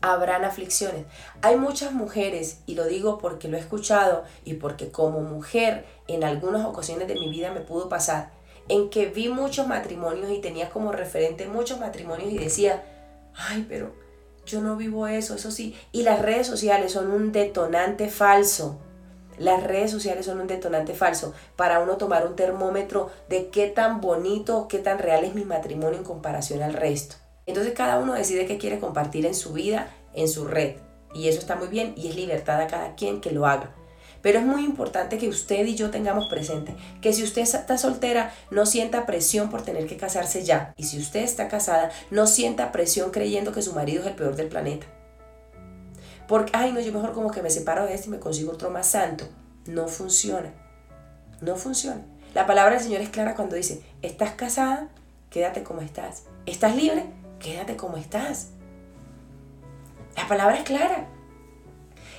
habrán 0.00 0.44
aflicciones. 0.44 1.06
Hay 1.42 1.56
muchas 1.56 1.92
mujeres, 1.92 2.58
y 2.66 2.74
lo 2.74 2.86
digo 2.86 3.18
porque 3.18 3.48
lo 3.48 3.56
he 3.56 3.60
escuchado 3.60 4.24
y 4.44 4.54
porque 4.54 4.90
como 4.90 5.20
mujer 5.20 5.84
en 6.08 6.24
algunas 6.24 6.66
ocasiones 6.66 7.08
de 7.08 7.14
mi 7.14 7.28
vida 7.28 7.52
me 7.52 7.60
pudo 7.60 7.88
pasar, 7.88 8.30
en 8.68 8.90
que 8.90 9.06
vi 9.06 9.28
muchos 9.28 9.66
matrimonios 9.66 10.30
y 10.30 10.40
tenía 10.40 10.70
como 10.70 10.92
referente 10.92 11.46
muchos 11.46 11.80
matrimonios 11.80 12.32
y 12.32 12.38
decía, 12.38 12.84
ay, 13.34 13.66
pero 13.68 13.94
yo 14.44 14.60
no 14.60 14.76
vivo 14.76 15.06
eso, 15.06 15.34
eso 15.34 15.50
sí. 15.50 15.76
Y 15.92 16.02
las 16.02 16.20
redes 16.20 16.46
sociales 16.46 16.92
son 16.92 17.10
un 17.10 17.32
detonante 17.32 18.08
falso 18.08 18.78
las 19.38 19.62
redes 19.62 19.90
sociales 19.90 20.26
son 20.26 20.40
un 20.40 20.46
detonante 20.46 20.94
falso 20.94 21.34
para 21.56 21.80
uno 21.80 21.96
tomar 21.96 22.26
un 22.26 22.36
termómetro 22.36 23.10
de 23.28 23.48
qué 23.48 23.68
tan 23.68 24.00
bonito 24.00 24.68
qué 24.68 24.78
tan 24.78 24.98
real 24.98 25.24
es 25.24 25.34
mi 25.34 25.44
matrimonio 25.44 25.98
en 25.98 26.04
comparación 26.04 26.62
al 26.62 26.74
resto. 26.74 27.16
Entonces 27.46 27.74
cada 27.74 27.98
uno 27.98 28.14
decide 28.14 28.46
qué 28.46 28.58
quiere 28.58 28.78
compartir 28.78 29.26
en 29.26 29.34
su 29.34 29.52
vida, 29.52 29.94
en 30.14 30.28
su 30.28 30.46
red. 30.46 30.76
Y 31.14 31.28
eso 31.28 31.40
está 31.40 31.56
muy 31.56 31.68
bien 31.68 31.94
y 31.96 32.08
es 32.08 32.16
libertad 32.16 32.60
a 32.60 32.66
cada 32.66 32.94
quien 32.94 33.20
que 33.20 33.32
lo 33.32 33.46
haga. 33.46 33.74
Pero 34.22 34.38
es 34.38 34.44
muy 34.44 34.64
importante 34.64 35.18
que 35.18 35.28
usted 35.28 35.66
y 35.66 35.74
yo 35.74 35.90
tengamos 35.90 36.28
presente 36.28 36.76
que 37.00 37.12
si 37.12 37.24
usted 37.24 37.42
está 37.42 37.76
soltera, 37.76 38.32
no 38.50 38.66
sienta 38.66 39.04
presión 39.04 39.50
por 39.50 39.62
tener 39.62 39.86
que 39.86 39.96
casarse 39.96 40.44
ya. 40.44 40.72
Y 40.76 40.84
si 40.84 40.98
usted 40.98 41.24
está 41.24 41.48
casada, 41.48 41.90
no 42.10 42.28
sienta 42.28 42.70
presión 42.70 43.10
creyendo 43.10 43.52
que 43.52 43.62
su 43.62 43.72
marido 43.72 44.02
es 44.02 44.06
el 44.06 44.14
peor 44.14 44.36
del 44.36 44.48
planeta. 44.48 44.86
Porque, 46.32 46.52
ay, 46.54 46.72
no, 46.72 46.80
yo 46.80 46.94
mejor 46.94 47.12
como 47.12 47.30
que 47.30 47.42
me 47.42 47.50
separo 47.50 47.84
de 47.84 47.92
este 47.92 48.06
y 48.08 48.10
me 48.10 48.18
consigo 48.18 48.52
otro 48.52 48.70
más 48.70 48.86
santo. 48.86 49.28
No 49.66 49.86
funciona. 49.86 50.50
No 51.42 51.56
funciona. 51.56 52.00
La 52.32 52.46
palabra 52.46 52.76
del 52.76 52.82
Señor 52.82 53.02
es 53.02 53.10
clara 53.10 53.34
cuando 53.34 53.54
dice, 53.54 53.82
estás 54.00 54.30
casada, 54.30 54.88
quédate 55.28 55.62
como 55.62 55.82
estás. 55.82 56.22
¿Estás 56.46 56.74
libre? 56.74 57.04
Quédate 57.38 57.76
como 57.76 57.98
estás. 57.98 58.48
La 60.16 60.26
palabra 60.26 60.56
es 60.56 60.62
clara. 60.62 61.06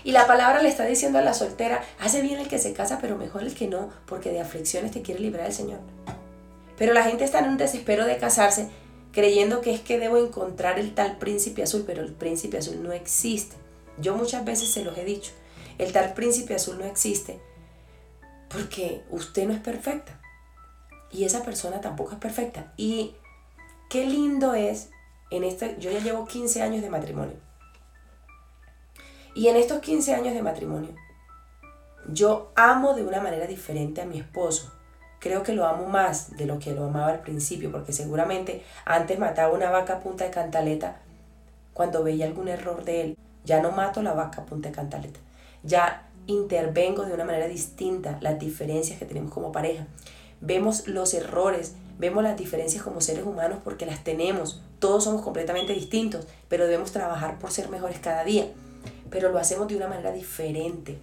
Y 0.04 0.12
la 0.12 0.28
palabra 0.28 0.62
le 0.62 0.70
está 0.70 0.86
diciendo 0.86 1.18
a 1.18 1.24
la 1.24 1.34
soltera, 1.34 1.84
hace 2.00 2.22
bien 2.22 2.40
el 2.40 2.48
que 2.48 2.60
se 2.60 2.74
casa, 2.74 3.00
pero 3.02 3.18
mejor 3.18 3.42
el 3.42 3.56
que 3.56 3.68
no, 3.68 3.90
porque 4.06 4.30
de 4.30 4.42
aflicciones 4.42 4.92
te 4.92 5.02
quiere 5.02 5.22
librar 5.22 5.48
el 5.48 5.54
Señor. 5.54 5.80
Pero 6.78 6.94
la 6.94 7.02
gente 7.02 7.24
está 7.24 7.40
en 7.40 7.50
un 7.50 7.58
desespero 7.58 8.06
de 8.06 8.18
casarse, 8.18 8.70
creyendo 9.12 9.62
que 9.62 9.74
es 9.74 9.82
que 9.82 9.98
debo 9.98 10.18
encontrar 10.18 10.78
el 10.78 10.94
tal 10.94 11.18
príncipe 11.18 11.64
azul, 11.64 11.84
pero 11.88 12.04
el 12.04 12.14
príncipe 12.14 12.60
azul 12.60 12.84
no 12.84 12.92
existe. 12.92 13.63
Yo 14.00 14.16
muchas 14.16 14.44
veces 14.46 14.70
se 14.70 14.84
los 14.84 14.98
he 14.98 15.06
dicho, 15.06 15.32
el 15.78 15.92
tal 15.92 16.14
príncipe 16.14 16.56
azul 16.56 16.78
no 16.78 16.86
existe 16.86 17.40
porque 18.50 19.04
usted 19.10 19.48
no 19.48 19.54
es 19.54 19.60
perfecta 19.60 20.20
y 21.12 21.26
esa 21.26 21.44
persona 21.44 21.80
tampoco 21.80 22.14
es 22.14 22.18
perfecta. 22.18 22.74
Y 22.76 23.16
qué 23.90 24.06
lindo 24.06 24.56
es 24.56 24.90
en 25.30 25.44
este, 25.44 25.78
yo 25.80 25.92
ya 25.92 26.00
llevo 26.00 26.26
15 26.26 26.62
años 26.62 26.82
de 26.82 26.90
matrimonio. 26.90 27.36
Y 29.36 29.48
en 29.48 29.56
estos 29.56 29.80
15 29.80 30.14
años 30.14 30.34
de 30.34 30.44
matrimonio, 30.44 30.94
yo 32.08 32.52
amo 32.56 32.94
de 32.94 33.04
una 33.04 33.22
manera 33.22 33.48
diferente 33.48 34.02
a 34.02 34.06
mi 34.06 34.20
esposo. 34.20 34.72
Creo 35.20 35.42
que 35.42 35.54
lo 35.54 35.66
amo 35.66 35.88
más 35.88 36.36
de 36.36 36.46
lo 36.46 36.60
que 36.60 36.74
lo 36.74 36.86
amaba 36.86 37.10
al 37.10 37.22
principio, 37.22 37.72
porque 37.72 37.94
seguramente 37.94 38.64
antes 38.86 39.18
mataba 39.18 39.54
una 39.54 39.70
vaca 39.70 40.02
punta 40.02 40.26
de 40.26 40.32
cantaleta 40.32 41.02
cuando 41.74 42.04
veía 42.04 42.26
algún 42.26 42.48
error 42.48 42.84
de 42.84 43.02
él. 43.02 43.18
Ya 43.46 43.62
no 43.62 43.72
mato 43.72 44.02
la 44.02 44.14
vaca 44.14 44.46
punta 44.46 44.70
de 44.70 44.76
cantaleta. 44.76 45.20
Ya 45.64 46.10
intervengo 46.28 47.06
de 47.06 47.14
una 47.14 47.26
manera 47.26 47.48
distinta 47.48 48.18
las 48.22 48.40
diferencias 48.40 49.00
que 49.00 49.06
tenemos 49.06 49.32
como 49.32 49.52
pareja. 49.52 49.88
Vemos 50.42 50.88
los 50.88 51.14
errores, 51.14 51.74
vemos 51.98 52.24
las 52.24 52.38
diferencias 52.38 52.84
como 52.84 53.02
seres 53.02 53.26
humanos 53.26 53.60
porque 53.64 53.86
las 53.86 54.04
tenemos. 54.04 54.62
Todos 54.80 55.06
somos 55.06 55.22
completamente 55.22 55.74
distintos, 55.74 56.28
pero 56.50 56.66
debemos 56.66 56.92
trabajar 56.92 57.40
por 57.40 57.52
ser 57.52 57.70
mejores 57.70 58.00
cada 58.00 58.24
día. 58.24 58.48
Pero 59.10 59.32
lo 59.32 59.40
hacemos 59.40 59.68
de 59.68 59.78
una 59.78 59.88
manera 59.88 60.12
diferente. 60.12 60.98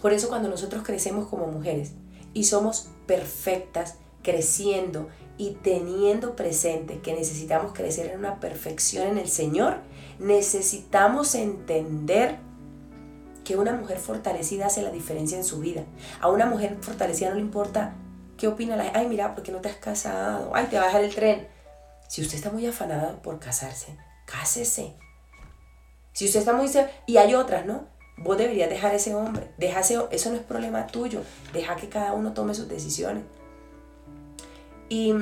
Por 0.00 0.12
eso 0.12 0.28
cuando 0.28 0.48
nosotros 0.48 0.82
crecemos 0.82 1.28
como 1.28 1.46
mujeres 1.46 1.92
y 2.34 2.44
somos 2.44 2.88
perfectas, 3.06 3.96
creciendo 4.22 5.08
y 5.38 5.52
teniendo 5.62 6.36
presente 6.36 6.98
que 6.98 7.14
necesitamos 7.14 7.72
crecer 7.72 8.08
en 8.08 8.18
una 8.18 8.40
perfección 8.40 9.08
en 9.08 9.18
el 9.18 9.28
Señor, 9.28 9.78
necesitamos 10.18 11.34
entender 11.34 12.38
que 13.44 13.56
una 13.56 13.72
mujer 13.72 13.98
fortalecida 13.98 14.66
hace 14.66 14.82
la 14.82 14.90
diferencia 14.90 15.36
en 15.36 15.44
su 15.44 15.60
vida. 15.60 15.84
A 16.20 16.28
una 16.28 16.46
mujer 16.46 16.78
fortalecida 16.80 17.28
no 17.30 17.36
le 17.36 17.42
importa 17.42 17.94
qué 18.38 18.48
opina 18.48 18.76
la 18.76 18.84
gente. 18.84 18.98
Ay, 18.98 19.08
mira, 19.08 19.34
¿por 19.34 19.44
qué 19.44 19.52
no 19.52 19.60
te 19.60 19.68
has 19.68 19.76
casado? 19.76 20.50
Ay, 20.54 20.66
te 20.66 20.76
va 20.76 20.84
a 20.84 20.86
dejar 20.86 21.04
el 21.04 21.14
tren. 21.14 21.46
Si 22.08 22.22
usted 22.22 22.36
está 22.36 22.50
muy 22.50 22.66
afanada 22.66 23.20
por 23.22 23.38
casarse, 23.38 23.96
cásese. 24.26 24.94
Si 26.12 26.24
usted 26.26 26.40
está 26.40 26.52
muy... 26.52 26.70
Y 27.06 27.16
hay 27.18 27.34
otras, 27.34 27.66
¿no? 27.66 27.86
Vos 28.16 28.38
deberías 28.38 28.70
dejar 28.70 28.94
ese 28.94 29.14
hombre. 29.14 29.50
Deja 29.58 29.80
eso 29.80 30.08
no 30.30 30.36
es 30.36 30.42
problema 30.42 30.86
tuyo. 30.86 31.22
Deja 31.52 31.76
que 31.76 31.88
cada 31.88 32.12
uno 32.12 32.32
tome 32.32 32.54
sus 32.54 32.68
decisiones. 32.68 33.24
Y 34.88 35.12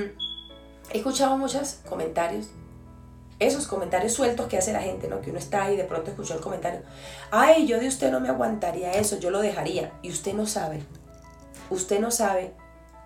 he 0.91 0.99
escuchado 0.99 1.39
muchos 1.39 1.81
comentarios 1.89 2.49
esos 3.47 3.67
comentarios 3.67 4.13
sueltos 4.13 4.47
que 4.47 4.59
hace 4.59 4.73
la 4.73 4.81
gente, 4.81 5.09
¿no? 5.09 5.21
Que 5.21 5.31
uno 5.31 5.39
está 5.39 5.65
ahí 5.65 5.75
y 5.75 5.77
de 5.77 5.85
pronto 5.85 6.11
escuchó 6.11 6.35
el 6.35 6.41
comentario, 6.41 6.81
ay, 7.31 7.67
yo 7.67 7.79
de 7.79 7.89
usted 7.89 8.11
no 8.11 8.21
me 8.21 8.29
aguantaría 8.29 8.93
eso, 8.93 9.19
yo 9.19 9.31
lo 9.31 9.41
dejaría. 9.41 9.93
Y 10.03 10.11
usted 10.11 10.35
no 10.35 10.47
sabe, 10.47 10.83
usted 11.71 12.01
no 12.01 12.11
sabe 12.11 12.53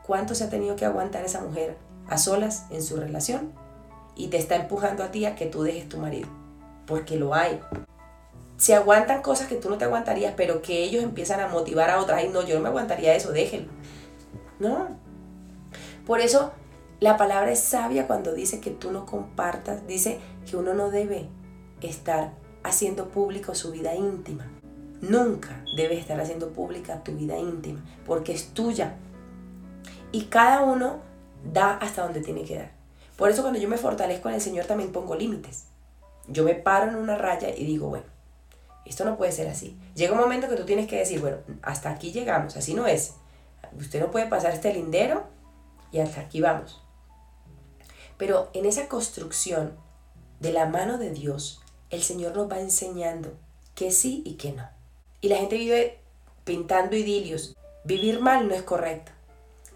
cuánto 0.06 0.34
se 0.34 0.44
ha 0.44 0.50
tenido 0.50 0.76
que 0.76 0.84
aguantar 0.84 1.24
esa 1.24 1.40
mujer 1.40 1.76
a 2.08 2.18
solas 2.18 2.66
en 2.70 2.82
su 2.82 2.96
relación 2.96 3.52
y 4.14 4.28
te 4.28 4.38
está 4.38 4.56
empujando 4.56 5.02
a 5.02 5.10
ti 5.10 5.26
a 5.26 5.34
que 5.34 5.46
tú 5.46 5.62
dejes 5.62 5.88
tu 5.88 5.98
marido, 5.98 6.28
porque 6.86 7.16
lo 7.16 7.34
hay. 7.34 7.60
Se 8.56 8.74
aguantan 8.74 9.20
cosas 9.20 9.48
que 9.48 9.56
tú 9.56 9.68
no 9.68 9.76
te 9.76 9.84
aguantarías, 9.84 10.34
pero 10.36 10.62
que 10.62 10.82
ellos 10.82 11.02
empiezan 11.02 11.40
a 11.40 11.48
motivar 11.48 11.90
a 11.90 12.00
otras, 12.00 12.18
ay 12.18 12.30
no, 12.30 12.42
yo 12.42 12.54
no 12.54 12.62
me 12.62 12.68
aguantaría 12.68 13.14
eso, 13.14 13.32
déjenlo. 13.32 13.70
No. 14.58 14.88
Por 16.06 16.20
eso 16.20 16.52
la 16.98 17.18
palabra 17.18 17.52
es 17.52 17.60
sabia 17.60 18.06
cuando 18.06 18.32
dice 18.32 18.60
que 18.60 18.70
tú 18.70 18.90
no 18.90 19.04
compartas, 19.04 19.86
dice 19.86 20.18
que 20.48 20.56
uno 20.56 20.72
no 20.72 20.90
debe 20.90 21.28
estar 21.82 22.32
haciendo 22.62 23.08
público 23.08 23.54
su 23.54 23.70
vida 23.70 23.94
íntima. 23.94 24.50
Nunca 25.02 25.62
debes 25.76 25.98
estar 25.98 26.18
haciendo 26.20 26.52
pública 26.52 27.04
tu 27.04 27.12
vida 27.12 27.36
íntima, 27.36 27.84
porque 28.06 28.32
es 28.32 28.48
tuya. 28.54 28.96
Y 30.10 30.24
cada 30.24 30.62
uno 30.62 31.00
da 31.52 31.72
hasta 31.76 32.02
donde 32.02 32.22
tiene 32.22 32.44
que 32.44 32.56
dar. 32.56 32.72
Por 33.16 33.30
eso 33.30 33.42
cuando 33.42 33.60
yo 33.60 33.68
me 33.68 33.76
fortalezco 33.76 34.28
en 34.30 34.36
el 34.36 34.40
Señor 34.40 34.64
también 34.64 34.90
pongo 34.90 35.14
límites. 35.16 35.66
Yo 36.28 36.44
me 36.44 36.54
paro 36.54 36.90
en 36.90 36.96
una 36.96 37.18
raya 37.18 37.50
y 37.54 37.66
digo, 37.66 37.88
bueno, 37.88 38.06
esto 38.86 39.04
no 39.04 39.18
puede 39.18 39.32
ser 39.32 39.48
así. 39.48 39.78
Llega 39.94 40.14
un 40.14 40.20
momento 40.20 40.48
que 40.48 40.56
tú 40.56 40.64
tienes 40.64 40.86
que 40.86 40.98
decir, 40.98 41.20
bueno, 41.20 41.38
hasta 41.60 41.90
aquí 41.90 42.10
llegamos, 42.10 42.56
así 42.56 42.72
no 42.72 42.86
es. 42.86 43.14
Usted 43.78 44.00
no 44.00 44.10
puede 44.10 44.26
pasar 44.26 44.52
este 44.52 44.72
lindero 44.72 45.24
y 45.92 45.98
hasta 45.98 46.22
aquí 46.22 46.40
vamos. 46.40 46.85
Pero 48.16 48.50
en 48.54 48.66
esa 48.66 48.88
construcción 48.88 49.74
de 50.40 50.52
la 50.52 50.66
mano 50.66 50.98
de 50.98 51.10
Dios, 51.10 51.60
el 51.90 52.02
Señor 52.02 52.36
nos 52.36 52.50
va 52.50 52.60
enseñando 52.60 53.32
que 53.74 53.90
sí 53.90 54.22
y 54.24 54.34
que 54.34 54.52
no. 54.52 54.68
Y 55.20 55.28
la 55.28 55.36
gente 55.36 55.56
vive 55.56 55.98
pintando 56.44 56.96
idilios. 56.96 57.56
Vivir 57.84 58.20
mal 58.20 58.48
no 58.48 58.54
es 58.54 58.62
correcto. 58.62 59.12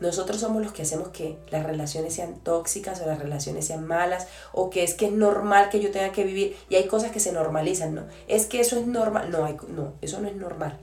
Nosotros 0.00 0.40
somos 0.40 0.62
los 0.62 0.72
que 0.72 0.82
hacemos 0.82 1.08
que 1.08 1.36
las 1.50 1.64
relaciones 1.64 2.14
sean 2.14 2.40
tóxicas 2.40 3.02
o 3.02 3.06
las 3.06 3.18
relaciones 3.18 3.66
sean 3.66 3.86
malas 3.86 4.28
o 4.52 4.70
que 4.70 4.82
es 4.82 4.94
que 4.94 5.06
es 5.06 5.12
normal 5.12 5.68
que 5.68 5.80
yo 5.80 5.90
tenga 5.90 6.10
que 6.10 6.24
vivir 6.24 6.56
y 6.70 6.76
hay 6.76 6.86
cosas 6.86 7.12
que 7.12 7.20
se 7.20 7.32
normalizan, 7.32 7.94
¿no? 7.94 8.04
Es 8.26 8.46
que 8.46 8.60
eso 8.60 8.78
es 8.78 8.86
normal. 8.86 9.30
No, 9.30 9.46
no, 9.68 9.92
eso 10.00 10.20
no 10.20 10.28
es 10.28 10.36
normal. 10.36 10.78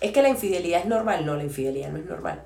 Es 0.00 0.12
que 0.12 0.22
la 0.22 0.30
infidelidad 0.30 0.80
es 0.80 0.86
normal. 0.86 1.26
No, 1.26 1.36
la 1.36 1.44
infidelidad 1.44 1.90
no 1.90 1.98
es 1.98 2.06
normal. 2.06 2.42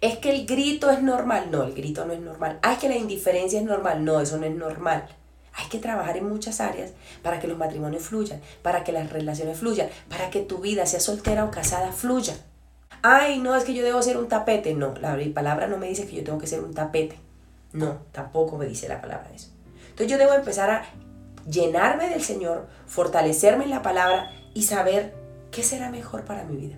Es 0.00 0.18
que 0.18 0.30
el 0.30 0.46
grito 0.46 0.90
es 0.90 1.02
normal. 1.02 1.48
No, 1.50 1.64
el 1.64 1.74
grito 1.74 2.04
no 2.04 2.12
es 2.12 2.20
normal. 2.20 2.58
Ah, 2.62 2.74
es 2.74 2.78
que 2.78 2.88
la 2.88 2.96
indiferencia 2.96 3.58
es 3.58 3.66
normal. 3.66 4.04
No, 4.04 4.20
eso 4.20 4.38
no 4.38 4.46
es 4.46 4.54
normal. 4.54 5.06
Hay 5.54 5.66
que 5.68 5.78
trabajar 5.78 6.16
en 6.16 6.28
muchas 6.28 6.60
áreas 6.60 6.92
para 7.22 7.40
que 7.40 7.48
los 7.48 7.58
matrimonios 7.58 8.04
fluyan, 8.04 8.40
para 8.62 8.84
que 8.84 8.92
las 8.92 9.10
relaciones 9.10 9.58
fluyan, 9.58 9.88
para 10.08 10.30
que 10.30 10.40
tu 10.40 10.58
vida, 10.58 10.86
sea 10.86 11.00
soltera 11.00 11.44
o 11.44 11.50
casada, 11.50 11.90
fluya. 11.90 12.34
Ay, 13.02 13.40
no, 13.40 13.56
es 13.56 13.64
que 13.64 13.74
yo 13.74 13.82
debo 13.82 14.00
ser 14.02 14.18
un 14.18 14.28
tapete. 14.28 14.74
No, 14.74 14.94
la 15.00 15.18
palabra 15.34 15.66
no 15.66 15.76
me 15.76 15.88
dice 15.88 16.06
que 16.06 16.16
yo 16.16 16.24
tengo 16.24 16.38
que 16.38 16.46
ser 16.46 16.60
un 16.60 16.74
tapete. 16.74 17.18
No, 17.72 17.98
tampoco 18.12 18.56
me 18.56 18.66
dice 18.66 18.88
la 18.88 19.00
palabra 19.00 19.30
eso. 19.34 19.48
Entonces 19.90 20.08
yo 20.08 20.18
debo 20.18 20.34
empezar 20.34 20.70
a 20.70 20.84
llenarme 21.48 22.08
del 22.08 22.22
Señor, 22.22 22.68
fortalecerme 22.86 23.64
en 23.64 23.70
la 23.70 23.82
palabra 23.82 24.30
y 24.54 24.62
saber 24.62 25.14
qué 25.50 25.64
será 25.64 25.90
mejor 25.90 26.24
para 26.24 26.44
mi 26.44 26.56
vida. 26.56 26.76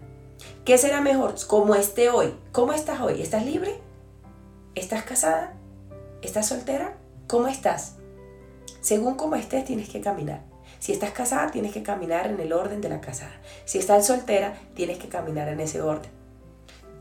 ¿Qué 0.65 0.79
será 0.79 1.01
mejor? 1.01 1.35
Como 1.47 1.75
esté 1.75 2.11
hoy. 2.11 2.35
¿Cómo 2.53 2.73
estás 2.73 3.01
hoy? 3.01 3.21
¿Estás 3.21 3.45
libre? 3.45 3.81
¿Estás 4.75 5.05
casada? 5.05 5.55
¿Estás 6.23 6.49
soltera? 6.49 6.97
¿Cómo 7.27 7.49
estás? 7.49 7.97
Según 8.81 9.15
cómo 9.17 9.37
estés, 9.37 9.65
tienes 9.65 9.89
que 9.89 10.01
caminar. 10.01 10.43
Si 10.79 10.93
estás 10.93 11.11
casada, 11.11 11.51
tienes 11.51 11.73
que 11.73 11.83
caminar 11.83 12.27
en 12.29 12.41
el 12.41 12.53
orden 12.53 12.81
de 12.81 12.89
la 12.89 13.01
casada. 13.01 13.33
Si 13.65 13.79
estás 13.79 14.07
soltera, 14.07 14.55
tienes 14.75 14.99
que 14.99 15.09
caminar 15.09 15.49
en 15.49 15.61
ese 15.61 15.83
orden. 15.83 16.11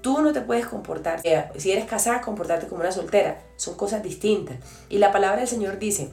Tú 0.01 0.22
no 0.22 0.31
te 0.34 0.41
puedes 0.41 0.65
comportar, 0.65 1.22
si 1.58 1.72
eres 1.72 1.86
casada, 1.86 2.22
comportarte 2.22 2.67
como 2.67 2.81
una 2.81 2.91
soltera. 2.91 3.41
Son 3.58 3.75
cosas 3.75 4.01
distintas. 4.01 4.58
Y 4.89 4.98
la 4.98 5.12
palabra 5.12 5.39
del 5.39 5.48
Señor 5.48 5.79
dice 5.79 6.10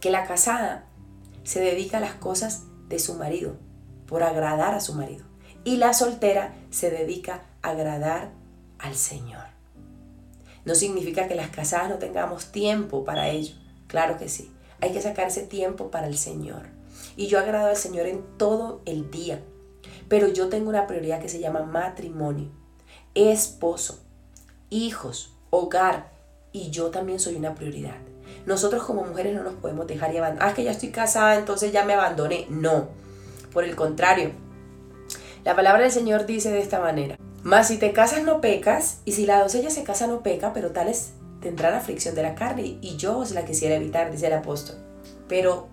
que 0.00 0.10
la 0.10 0.26
casada 0.26 0.86
se 1.44 1.60
dedica 1.60 1.98
a 1.98 2.00
las 2.00 2.14
cosas 2.14 2.64
de 2.88 2.98
su 2.98 3.14
marido, 3.14 3.56
por 4.06 4.22
agradar 4.22 4.74
a 4.74 4.80
su 4.80 4.94
marido. 4.94 5.27
Y 5.68 5.76
la 5.76 5.92
soltera 5.92 6.54
se 6.70 6.90
dedica 6.90 7.42
a 7.60 7.72
agradar 7.72 8.30
al 8.78 8.94
Señor. 8.94 9.44
No 10.64 10.74
significa 10.74 11.28
que 11.28 11.34
las 11.34 11.50
casadas 11.50 11.90
no 11.90 11.96
tengamos 11.96 12.46
tiempo 12.52 13.04
para 13.04 13.28
ello. 13.28 13.54
Claro 13.86 14.16
que 14.16 14.30
sí. 14.30 14.50
Hay 14.80 14.92
que 14.92 15.02
sacar 15.02 15.26
ese 15.26 15.42
tiempo 15.42 15.90
para 15.90 16.06
el 16.06 16.16
Señor. 16.16 16.62
Y 17.16 17.26
yo 17.26 17.38
agrado 17.38 17.68
al 17.68 17.76
Señor 17.76 18.06
en 18.06 18.24
todo 18.38 18.80
el 18.86 19.10
día. 19.10 19.42
Pero 20.08 20.28
yo 20.28 20.48
tengo 20.48 20.70
una 20.70 20.86
prioridad 20.86 21.20
que 21.20 21.28
se 21.28 21.38
llama 21.38 21.64
matrimonio, 21.64 22.48
esposo, 23.14 24.00
hijos, 24.70 25.34
hogar. 25.50 26.12
Y 26.50 26.70
yo 26.70 26.88
también 26.88 27.20
soy 27.20 27.36
una 27.36 27.54
prioridad. 27.54 27.98
Nosotros 28.46 28.84
como 28.84 29.04
mujeres 29.04 29.34
no 29.34 29.42
nos 29.42 29.56
podemos 29.56 29.86
dejar 29.86 30.14
y 30.14 30.16
abandonar. 30.16 30.48
Ah, 30.48 30.54
que 30.54 30.64
ya 30.64 30.70
estoy 30.70 30.92
casada, 30.92 31.34
entonces 31.36 31.72
ya 31.72 31.84
me 31.84 31.92
abandoné. 31.92 32.46
No. 32.48 32.88
Por 33.52 33.64
el 33.64 33.76
contrario. 33.76 34.47
La 35.48 35.56
palabra 35.56 35.84
del 35.84 35.92
Señor 35.92 36.26
dice 36.26 36.50
de 36.50 36.60
esta 36.60 36.78
manera. 36.78 37.16
Mas 37.42 37.68
si 37.68 37.78
te 37.78 37.94
casas 37.94 38.22
no 38.22 38.42
pecas, 38.42 39.00
y 39.06 39.12
si 39.12 39.24
la 39.24 39.40
doncella 39.40 39.70
se 39.70 39.82
casa 39.82 40.06
no 40.06 40.22
peca, 40.22 40.52
pero 40.52 40.72
tal 40.72 40.88
es 40.88 41.12
tendrán 41.40 41.72
aflicción 41.72 42.14
de 42.14 42.22
la 42.22 42.34
carne 42.34 42.76
y 42.82 42.98
yo 42.98 43.16
os 43.16 43.30
la 43.30 43.46
quisiera 43.46 43.76
evitar, 43.76 44.12
dice 44.12 44.26
el 44.26 44.34
apóstol. 44.34 44.76
Pero 45.26 45.68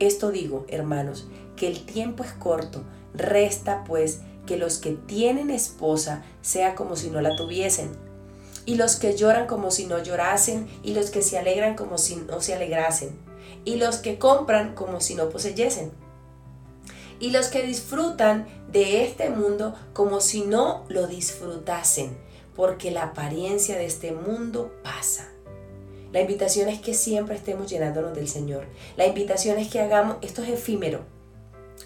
esto 0.00 0.32
digo, 0.32 0.66
hermanos, 0.66 1.28
que 1.54 1.68
el 1.68 1.86
tiempo 1.86 2.24
es 2.24 2.32
corto, 2.32 2.82
resta 3.14 3.84
pues 3.84 4.22
que 4.46 4.56
los 4.56 4.78
que 4.78 4.94
tienen 4.94 5.50
esposa 5.50 6.24
sea 6.42 6.74
como 6.74 6.96
si 6.96 7.08
no 7.08 7.20
la 7.20 7.36
tuviesen, 7.36 7.92
y 8.64 8.74
los 8.74 8.96
que 8.96 9.16
lloran 9.16 9.46
como 9.46 9.70
si 9.70 9.86
no 9.86 10.02
llorasen, 10.02 10.66
y 10.82 10.92
los 10.92 11.10
que 11.10 11.22
se 11.22 11.38
alegran 11.38 11.76
como 11.76 11.98
si 11.98 12.16
no 12.16 12.40
se 12.40 12.54
alegrasen, 12.56 13.16
y 13.64 13.76
los 13.76 13.98
que 13.98 14.18
compran 14.18 14.74
como 14.74 15.00
si 15.00 15.14
no 15.14 15.28
poseyesen, 15.28 15.92
y 17.20 17.30
los 17.30 17.48
que 17.48 17.62
disfrutan 17.62 18.46
de 18.70 19.04
este 19.04 19.30
mundo 19.30 19.74
como 19.92 20.20
si 20.20 20.42
no 20.42 20.84
lo 20.88 21.06
disfrutasen 21.06 22.16
porque 22.56 22.90
la 22.90 23.04
apariencia 23.04 23.76
de 23.76 23.84
este 23.84 24.12
mundo 24.12 24.74
pasa. 24.82 25.28
La 26.12 26.22
invitación 26.22 26.68
es 26.70 26.80
que 26.80 26.94
siempre 26.94 27.36
estemos 27.36 27.68
llenándonos 27.68 28.14
del 28.14 28.28
Señor. 28.28 28.64
La 28.96 29.06
invitación 29.06 29.58
es 29.58 29.68
que 29.68 29.80
hagamos, 29.80 30.16
esto 30.22 30.42
es 30.42 30.48
efímero. 30.48 31.00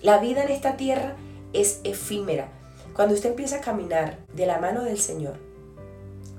La 0.03 0.19
vida 0.19 0.45
en 0.45 0.51
esta 0.51 0.77
tierra 0.77 1.17
es 1.53 1.81
efímera. 1.83 2.53
Cuando 2.95 3.15
usted 3.15 3.31
empieza 3.31 3.57
a 3.57 3.61
caminar 3.61 4.19
de 4.33 4.47
la 4.47 4.59
mano 4.59 4.85
del 4.85 4.99
Señor, 4.99 5.35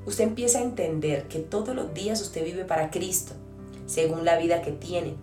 usted 0.05 0.23
empieza 0.23 0.59
a 0.59 0.63
entender 0.63 1.27
que 1.27 1.39
todos 1.39 1.75
los 1.75 1.93
días 1.93 2.21
usted 2.21 2.45
vive 2.45 2.63
para 2.63 2.89
Cristo, 2.89 3.33
según 3.85 4.23
la 4.23 4.37
vida 4.37 4.61
que 4.61 4.71
tiene. 4.71 5.15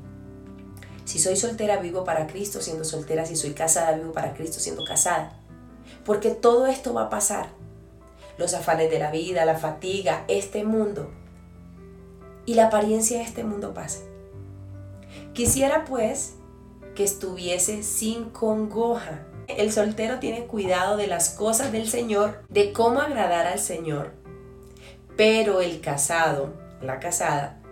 Si 1.09 1.19
soy 1.19 1.37
soltera, 1.37 1.79
vivo 1.79 2.05
para 2.05 2.27
Cristo 2.27 2.61
siendo 2.61 2.85
soltera. 2.85 3.25
Si 3.25 3.35
soy 3.35 3.55
casada, 3.55 3.97
vivo 3.97 4.13
para 4.13 4.35
Cristo 4.35 4.61
siendo 4.61 4.85
casada. 4.85 5.33
Porque 6.05 6.33
todo 6.33 6.67
esto 6.67 6.93
va 6.93 7.05
a 7.05 7.09
pasar 7.09 7.49
los 8.37 8.53
afanes 8.53 8.91
de 8.91 8.99
la 8.99 9.11
vida, 9.11 9.47
la 9.47 9.57
fatiga, 9.57 10.27
este 10.29 10.65
mundo. 10.65 11.11
Y 12.45 12.53
la 12.53 12.67
apariencia 12.67 13.17
de 13.17 13.25
este 13.25 13.43
mundo 13.43 13.73
pasa. 13.73 14.01
Quisiera 15.33 15.87
pues 15.87 16.35
que 16.95 17.05
estuviese 17.05 17.83
sin 17.83 18.29
congoja. 18.29 19.25
El 19.47 19.73
soltero 19.73 20.19
tiene 20.19 20.45
cuidado 20.45 20.99
de 20.99 21.07
las 21.07 21.31
cosas 21.31 21.73
del 21.73 21.89
Señor, 21.89 22.45
de 22.51 22.75
cómo 22.75 23.01
agradar 23.01 23.47
al 23.47 23.61
Señor. 23.61 24.13
Pero 25.17 25.63
el 25.63 25.81
casado, 25.81 26.53
la 26.83 26.99
casada, 26.99 27.63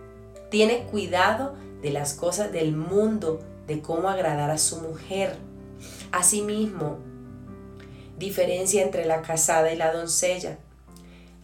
tiene 0.49 0.85
cuidado 0.85 1.66
de 1.81 1.91
las 1.91 2.13
cosas 2.13 2.51
del 2.51 2.75
mundo, 2.75 3.39
de 3.67 3.81
cómo 3.81 4.09
agradar 4.09 4.49
a 4.49 4.57
su 4.57 4.81
mujer. 4.81 5.35
Asimismo, 6.11 6.99
diferencia 8.17 8.83
entre 8.83 9.05
la 9.05 9.21
casada 9.21 9.71
y 9.71 9.75
la 9.75 9.93
doncella. 9.93 10.57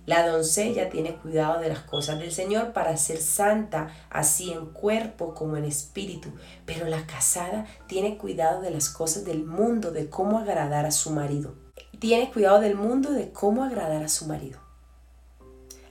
La 0.05 0.27
doncella 0.27 0.89
tiene 0.89 1.15
cuidado 1.15 1.61
de 1.61 1.69
las 1.69 1.79
cosas 1.79 2.19
del 2.19 2.33
Señor 2.33 2.73
para 2.73 2.97
ser 2.97 3.19
santa, 3.21 3.87
así 4.09 4.51
en 4.51 4.65
cuerpo 4.65 5.33
como 5.33 5.55
en 5.55 5.63
espíritu, 5.63 6.29
pero 6.65 6.87
la 6.87 7.07
casada 7.07 7.65
tiene 7.87 8.17
cuidado 8.17 8.61
de 8.61 8.71
las 8.71 8.89
cosas 8.89 9.23
del 9.23 9.45
mundo, 9.45 9.91
de 9.91 10.09
cómo 10.09 10.39
agradar 10.39 10.85
a 10.85 10.91
su 10.91 11.11
marido. 11.11 11.55
Tiene 11.99 12.29
cuidado 12.31 12.59
del 12.59 12.75
mundo, 12.75 13.11
de 13.11 13.31
cómo 13.31 13.63
agradar 13.63 14.03
a 14.03 14.09
su 14.09 14.25
marido. 14.25 14.59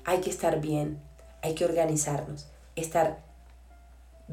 Hay 0.04 0.20
que 0.20 0.28
estar 0.28 0.60
bien, 0.60 1.00
hay 1.40 1.54
que 1.54 1.64
organizarnos, 1.64 2.48
estar 2.76 3.24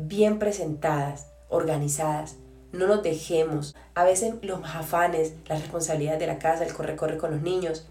bien 0.07 0.39
presentadas, 0.39 1.27
organizadas, 1.49 2.35
no 2.71 2.87
nos 2.87 3.03
dejemos. 3.03 3.75
A 3.95 4.03
veces 4.03 4.35
los 4.41 4.63
afanes, 4.63 5.33
las 5.47 5.61
responsabilidades 5.61 6.19
de 6.19 6.27
la 6.27 6.39
casa, 6.39 6.65
el 6.65 6.73
corre-corre 6.73 7.17
con 7.17 7.31
los 7.31 7.41
niños. 7.41 7.87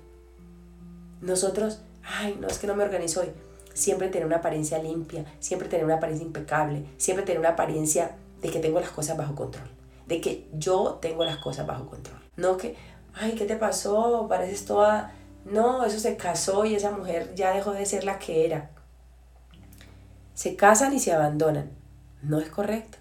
Nosotros, 1.20 1.80
ay, 2.02 2.36
no 2.40 2.46
es 2.48 2.58
que 2.58 2.66
no 2.66 2.76
me 2.76 2.84
organizo 2.84 3.20
hoy. 3.20 3.30
Siempre 3.74 4.08
tener 4.08 4.26
una 4.26 4.36
apariencia 4.36 4.82
limpia, 4.82 5.24
siempre 5.38 5.68
tener 5.68 5.84
una 5.84 5.96
apariencia 5.96 6.26
impecable, 6.26 6.84
siempre 6.96 7.24
tener 7.24 7.38
una 7.38 7.50
apariencia 7.50 8.16
de 8.42 8.50
que 8.50 8.58
tengo 8.58 8.80
las 8.80 8.90
cosas 8.90 9.16
bajo 9.16 9.34
control, 9.34 9.68
de 10.06 10.20
que 10.20 10.48
yo 10.52 10.98
tengo 11.00 11.24
las 11.24 11.38
cosas 11.38 11.66
bajo 11.66 11.86
control. 11.86 12.18
No 12.36 12.56
que, 12.56 12.76
ay, 13.14 13.32
¿qué 13.32 13.44
te 13.44 13.56
pasó? 13.56 14.26
Pareces 14.28 14.64
toda 14.64 15.12
no, 15.50 15.84
eso 15.84 15.98
se 15.98 16.16
casó 16.16 16.64
y 16.64 16.74
esa 16.74 16.90
mujer 16.90 17.34
ya 17.34 17.54
dejó 17.54 17.72
de 17.72 17.86
ser 17.86 18.04
la 18.04 18.18
que 18.18 18.44
era. 18.44 18.70
Se 20.34 20.56
casan 20.56 20.92
y 20.94 21.00
se 21.00 21.12
abandonan. 21.12 21.70
No 22.22 22.38
es 22.38 22.48
correcto. 22.48 22.98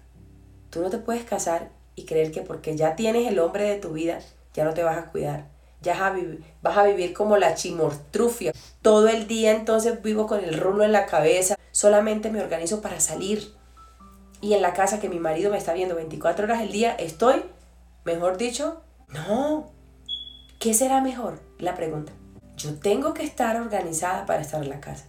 Tú 0.70 0.80
no 0.80 0.90
te 0.90 0.98
puedes 0.98 1.24
casar 1.24 1.70
y 1.94 2.04
creer 2.04 2.30
que 2.30 2.42
porque 2.42 2.76
ya 2.76 2.94
tienes 2.96 3.26
el 3.26 3.38
hombre 3.38 3.64
de 3.64 3.76
tu 3.76 3.92
vida, 3.92 4.20
ya 4.54 4.64
no 4.64 4.74
te 4.74 4.82
vas 4.82 4.98
a 4.98 5.10
cuidar. 5.10 5.46
Ya 5.80 5.94
vas 6.60 6.76
a, 6.76 6.82
vivir, 6.84 7.12
como 7.12 7.36
la 7.36 7.54
chimortrufia. 7.54 8.52
Todo 8.82 9.08
el 9.08 9.28
día 9.28 9.52
entonces 9.52 10.02
vivo 10.02 10.26
con 10.26 10.42
el 10.42 10.58
rulo 10.58 10.84
en 10.84 10.92
la 10.92 11.06
cabeza. 11.06 11.56
Solamente 11.70 12.30
me 12.30 12.42
organizo 12.42 12.80
para 12.80 12.98
salir. 12.98 13.52
Y 14.40 14.54
en 14.54 14.62
la 14.62 14.74
casa 14.74 15.00
que 15.00 15.08
mi 15.08 15.20
marido 15.20 15.52
me 15.52 15.58
está 15.58 15.72
viendo 15.72 15.94
24 15.94 16.44
horas 16.44 16.60
al 16.60 16.72
día, 16.72 16.94
estoy, 16.94 17.44
mejor 18.04 18.38
dicho, 18.38 18.82
no. 19.08 19.70
¿Qué 20.58 20.74
será 20.74 21.00
mejor? 21.00 21.40
La 21.58 21.76
pregunta. 21.76 22.12
Yo 22.56 22.74
tengo 22.74 23.14
que 23.14 23.22
estar 23.22 23.60
organizada 23.60 24.26
para 24.26 24.40
estar 24.40 24.62
en 24.62 24.70
la 24.70 24.80
casa. 24.80 25.04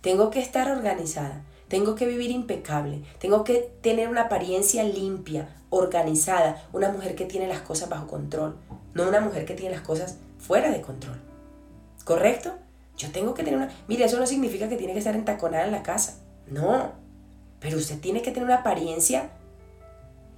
Tengo 0.00 0.30
que 0.30 0.40
estar 0.40 0.70
organizada. 0.70 1.42
Tengo 1.68 1.94
que 1.94 2.06
vivir 2.06 2.30
impecable. 2.30 3.02
Tengo 3.18 3.42
que 3.44 3.72
tener 3.80 4.08
una 4.08 4.22
apariencia 4.22 4.84
limpia, 4.84 5.48
organizada. 5.70 6.64
Una 6.72 6.90
mujer 6.90 7.14
que 7.16 7.24
tiene 7.24 7.48
las 7.48 7.60
cosas 7.60 7.88
bajo 7.88 8.06
control. 8.06 8.56
No 8.94 9.08
una 9.08 9.20
mujer 9.20 9.44
que 9.44 9.54
tiene 9.54 9.74
las 9.74 9.84
cosas 9.84 10.18
fuera 10.38 10.70
de 10.70 10.80
control. 10.80 11.20
¿Correcto? 12.04 12.54
Yo 12.96 13.10
tengo 13.10 13.34
que 13.34 13.42
tener 13.42 13.58
una... 13.58 13.70
Mire, 13.88 14.04
eso 14.04 14.18
no 14.18 14.26
significa 14.26 14.68
que 14.68 14.76
tiene 14.76 14.92
que 14.92 15.00
estar 15.00 15.16
entaconada 15.16 15.64
en 15.64 15.72
la 15.72 15.82
casa. 15.82 16.18
No. 16.46 16.92
Pero 17.60 17.78
usted 17.78 17.98
tiene 17.98 18.22
que 18.22 18.30
tener 18.30 18.44
una 18.44 18.58
apariencia 18.58 19.30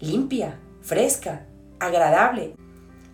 limpia, 0.00 0.58
fresca, 0.80 1.44
agradable. 1.78 2.54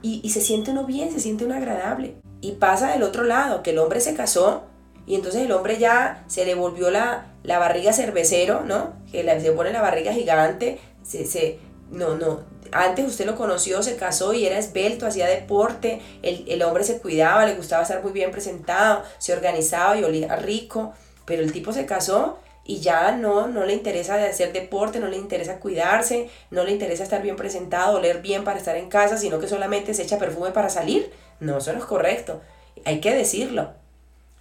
Y, 0.03 0.21
y 0.23 0.31
se 0.31 0.41
siente 0.41 0.71
uno 0.71 0.85
bien, 0.85 1.11
se 1.11 1.21
siente 1.21 1.45
uno 1.45 1.57
agradable. 1.57 2.15
Y 2.41 2.53
pasa 2.53 2.93
del 2.93 3.03
otro 3.03 3.25
lado, 3.25 3.63
que 3.63 3.71
el 3.71 3.79
hombre 3.79 4.01
se 4.01 4.15
casó 4.15 4.65
y 5.07 5.15
entonces 5.15 5.43
el 5.43 5.53
hombre 5.53 5.79
ya 5.79 6.25
se 6.27 6.45
le 6.45 6.55
volvió 6.55 6.91
la, 6.91 7.27
la 7.45 7.59
barriga 7.59 7.93
cervecero, 7.93 8.63
¿no? 8.63 8.95
Que 9.13 9.23
se 9.41 9.53
pone 9.53 9.73
la 9.73 9.83
barriga 9.83 10.13
gigante, 10.13 10.81
se, 11.05 11.27
se, 11.27 11.61
no, 11.91 12.17
no, 12.17 12.41
antes 12.73 13.07
usted 13.07 13.27
lo 13.27 13.37
conoció, 13.37 13.83
se 13.83 13.97
casó 13.97 14.33
y 14.33 14.47
era 14.47 14.59
esbelto, 14.59 15.07
hacía 15.07 15.29
deporte, 15.29 16.01
el, 16.23 16.45
el, 16.49 16.63
hombre 16.63 16.83
se 16.83 16.99
cuidaba, 16.99 17.47
le 17.47 17.55
gustaba 17.55 17.83
estar 17.83 18.03
muy 18.03 18.13
bien 18.13 18.33
presentado, 18.33 19.05
se 19.19 19.33
organizaba 19.33 19.97
y 19.97 20.03
olía 20.03 20.35
rico, 20.37 20.93
pero 21.27 21.43
el 21.43 21.53
tipo 21.53 21.73
se 21.73 21.87
casó 21.87 22.39
y 22.65 22.81
ya 22.81 23.13
no, 23.13 23.47
no 23.47 23.67
le 23.67 23.75
interesa 23.75 24.15
hacer 24.25 24.53
deporte, 24.55 24.99
no 24.99 25.09
le 25.09 25.19
interesa 25.19 25.61
cuidarse, 25.61 26.31
no 26.51 26.65
le 26.65 26.73
interesa 26.73 27.05
estar 27.05 27.21
bien 27.21 27.37
presentado, 27.37 27.99
oler 27.99 28.23
bien 28.23 28.43
para 28.43 28.59
estar 28.59 28.77
en 28.77 28.89
casa, 28.89 29.19
sino 29.19 29.39
que 29.39 29.49
solamente 29.49 29.93
se 29.93 30.03
echa 30.03 30.19
perfume 30.19 30.51
para 30.51 30.71
salir. 30.71 31.13
No, 31.41 31.59
eso 31.59 31.75
no 31.75 31.79
es 31.79 31.85
correcto. 31.85 32.41
Hay 32.87 33.01
que 33.01 33.15
decirlo 33.15 33.84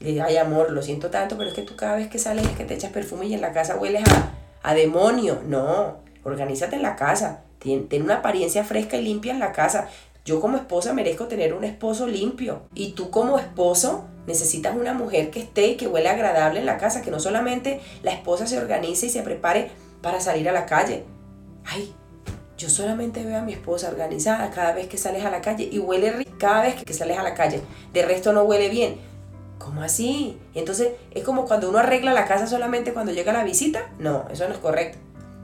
ay 0.03 0.37
amor, 0.37 0.71
lo 0.71 0.81
siento 0.81 1.09
tanto, 1.09 1.37
pero 1.37 1.49
es 1.49 1.55
que 1.55 1.61
tú 1.61 1.75
cada 1.75 1.95
vez 1.95 2.09
que 2.09 2.19
sales 2.19 2.45
es 2.45 2.51
que 2.51 2.65
te 2.65 2.73
echas 2.73 2.91
perfume 2.91 3.27
y 3.27 3.33
en 3.33 3.41
la 3.41 3.53
casa 3.53 3.77
hueles 3.77 4.03
a, 4.61 4.73
demonio. 4.73 5.41
No, 5.45 5.97
organízate 6.23 6.75
en 6.75 6.81
la 6.81 6.95
casa, 6.95 7.41
ten 7.59 8.01
una 8.01 8.17
apariencia 8.17 8.63
fresca 8.63 8.97
y 8.97 9.03
limpia 9.03 9.33
en 9.33 9.39
la 9.39 9.51
casa. 9.51 9.87
Yo 10.25 10.39
como 10.39 10.57
esposa 10.57 10.93
merezco 10.93 11.27
tener 11.27 11.53
un 11.53 11.63
esposo 11.65 12.07
limpio. 12.07 12.61
Y 12.73 12.93
tú 12.93 13.09
como 13.09 13.37
esposo 13.39 14.05
necesitas 14.25 14.75
una 14.75 14.93
mujer 14.93 15.31
que 15.31 15.41
esté 15.41 15.67
y 15.67 15.75
que 15.75 15.87
huele 15.87 16.07
agradable 16.07 16.59
en 16.59 16.65
la 16.65 16.77
casa, 16.77 17.01
que 17.01 17.11
no 17.11 17.19
solamente 17.19 17.81
la 18.03 18.11
esposa 18.11 18.47
se 18.47 18.57
organice 18.57 19.07
y 19.07 19.09
se 19.09 19.21
prepare 19.21 19.71
para 20.01 20.21
salir 20.21 20.47
a 20.47 20.53
la 20.53 20.65
calle. 20.65 21.03
Ay, 21.65 21.93
yo 22.57 22.69
solamente 22.69 23.25
veo 23.25 23.37
a 23.37 23.41
mi 23.41 23.51
esposa 23.51 23.89
organizada 23.89 24.49
cada 24.51 24.73
vez 24.73 24.87
que 24.87 24.97
sales 24.97 25.25
a 25.25 25.29
la 25.29 25.41
calle 25.41 25.67
y 25.69 25.79
huele 25.79 26.11
rico 26.11 26.31
cada 26.37 26.61
vez 26.61 26.81
que 26.83 26.93
sales 26.93 27.17
a 27.17 27.23
la 27.23 27.33
calle. 27.33 27.61
De 27.91 28.03
resto 28.03 28.31
no 28.31 28.43
huele 28.43 28.69
bien. 28.69 29.12
¿Cómo 29.63 29.81
así? 29.81 30.37
entonces 30.55 30.89
es 31.11 31.23
como 31.23 31.45
cuando 31.45 31.69
uno 31.69 31.79
arregla 31.79 32.11
la 32.11 32.25
casa 32.25 32.47
solamente 32.47 32.91
cuando 32.91 33.13
llega 33.13 33.31
la 33.31 33.45
visita. 33.45 33.89
No, 33.97 34.25
eso 34.29 34.45
no 34.47 34.53
es 34.53 34.59
correcto. 34.59 34.97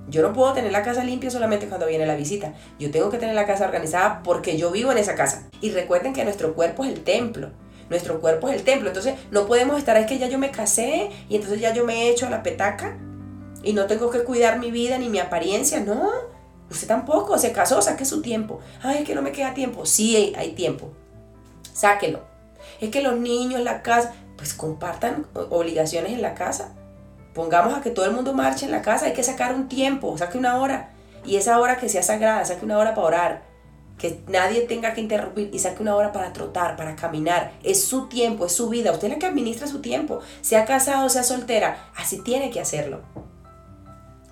Yo 0.10 0.22
no 0.22 0.34
puedo 0.34 0.52
tener 0.52 0.74
la 0.74 0.84
casa 0.84 1.06
limpia 1.06 1.30
solamente 1.30 1.68
cuando 1.68 1.88
viene 1.88 2.06
la 2.06 2.16
visita. 2.16 2.54
Yo 2.80 2.92
tengo 2.92 3.10
que 3.10 3.18
tener 3.18 3.34
la 3.34 3.46
casa 3.46 3.64
organizada 3.64 4.22
porque 4.24 4.58
yo 4.58 4.72
vivo 4.72 4.92
en 4.92 4.98
esa 4.98 5.16
casa. 5.16 5.48
Y 5.62 5.72
recuerden 5.72 6.14
que 6.14 6.26
nuestro 6.26 6.54
cuerpo 6.54 6.84
es 6.84 6.92
el 6.92 7.04
templo. 7.04 7.52
Nuestro 7.90 8.20
cuerpo 8.20 8.50
es 8.50 8.56
el 8.56 8.64
templo. 8.64 8.90
Entonces 8.90 9.16
no 9.32 9.46
podemos 9.46 9.78
estar, 9.78 9.96
es 9.96 10.06
que 10.06 10.18
ya 10.18 10.28
yo 10.28 10.38
me 10.38 10.52
casé 10.52 11.12
y 11.30 11.36
entonces 11.36 11.62
ya 11.62 11.74
yo 11.74 11.86
me 11.86 12.04
he 12.04 12.10
hecho 12.10 12.30
la 12.30 12.44
petaca 12.44 12.98
y 13.64 13.72
no 13.72 13.86
tengo 13.86 14.10
que 14.10 14.24
cuidar 14.24 14.60
mi 14.60 14.70
vida 14.70 14.98
ni 14.98 15.08
mi 15.08 15.20
apariencia. 15.20 15.80
No, 15.80 16.10
usted 16.70 16.88
tampoco. 16.88 17.38
Se 17.38 17.54
casó, 17.54 17.82
saque 17.82 18.04
su 18.04 18.22
tiempo. 18.22 18.60
Ay, 18.82 19.00
es 19.00 19.04
que 19.06 19.16
no 19.16 19.22
me 19.22 19.32
queda 19.32 19.54
tiempo. 19.54 19.86
Sí, 19.86 20.34
hay 20.36 20.52
tiempo. 20.52 20.90
Sáquelo 21.72 22.39
es 22.80 22.90
que 22.90 23.02
los 23.02 23.18
niños, 23.18 23.62
la 23.62 23.82
casa, 23.82 24.14
pues 24.38 24.54
compartan 24.54 25.28
obligaciones 25.34 26.14
en 26.14 26.22
la 26.22 26.34
casa. 26.34 26.74
Pongamos 27.34 27.78
a 27.78 27.82
que 27.82 27.90
todo 27.90 28.06
el 28.06 28.12
mundo 28.12 28.34
marche 28.34 28.66
en 28.66 28.72
la 28.72 28.82
casa, 28.82 29.08
hay 29.08 29.14
que 29.14 29.24
sacar 29.24 29.54
un 29.54 29.68
tiempo, 29.68 30.18
saque 30.18 30.38
una 30.38 30.58
hora. 30.58 30.92
Y 31.26 31.36
esa 31.36 31.60
hora 31.60 31.78
que 31.78 31.90
sea 31.90 32.04
sagrada, 32.04 32.46
saque 32.46 32.66
una 32.66 32.78
hora 32.78 32.96
para 32.96 33.08
orar. 33.08 33.42
Que 33.98 34.22
nadie 34.28 34.62
tenga 34.62 34.94
que 34.94 35.02
interrumpir 35.02 35.50
y 35.54 35.60
saque 35.60 35.82
una 35.82 35.96
hora 35.96 36.14
para 36.14 36.32
trotar, 36.32 36.78
para 36.78 36.96
caminar. 36.96 37.52
Es 37.64 37.84
su 37.84 38.08
tiempo, 38.08 38.46
es 38.46 38.54
su 38.54 38.70
vida. 38.70 38.94
Usted 38.94 39.08
es 39.08 39.14
la 39.14 39.20
que 39.20 39.26
administra 39.26 39.68
su 39.68 39.82
tiempo. 39.82 40.22
Sea 40.42 40.64
casado, 40.64 41.10
sea 41.10 41.24
soltera, 41.24 41.90
así 41.98 42.22
tiene 42.24 42.50
que 42.50 42.62
hacerlo. 42.62 43.02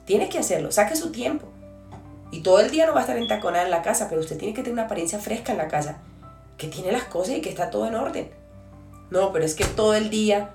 Tiene 0.05 0.29
que 0.29 0.39
hacerlo, 0.39 0.71
saque 0.71 0.95
su 0.95 1.11
tiempo. 1.11 1.47
Y 2.31 2.41
todo 2.43 2.61
el 2.61 2.71
día 2.71 2.85
no 2.85 2.93
va 2.93 2.99
a 2.99 3.01
estar 3.01 3.17
entaconada 3.17 3.65
en 3.65 3.71
la 3.71 3.81
casa, 3.81 4.07
pero 4.07 4.21
usted 4.21 4.37
tiene 4.37 4.53
que 4.53 4.61
tener 4.61 4.73
una 4.73 4.83
apariencia 4.83 5.19
fresca 5.19 5.51
en 5.51 5.57
la 5.57 5.67
casa 5.67 5.99
que 6.57 6.67
tiene 6.67 6.91
las 6.91 7.05
cosas 7.05 7.35
y 7.35 7.41
que 7.41 7.49
está 7.49 7.69
todo 7.69 7.87
en 7.87 7.95
orden. 7.95 8.29
No, 9.09 9.31
pero 9.31 9.45
es 9.45 9.55
que 9.55 9.65
todo 9.65 9.93
el 9.93 10.09
día, 10.09 10.51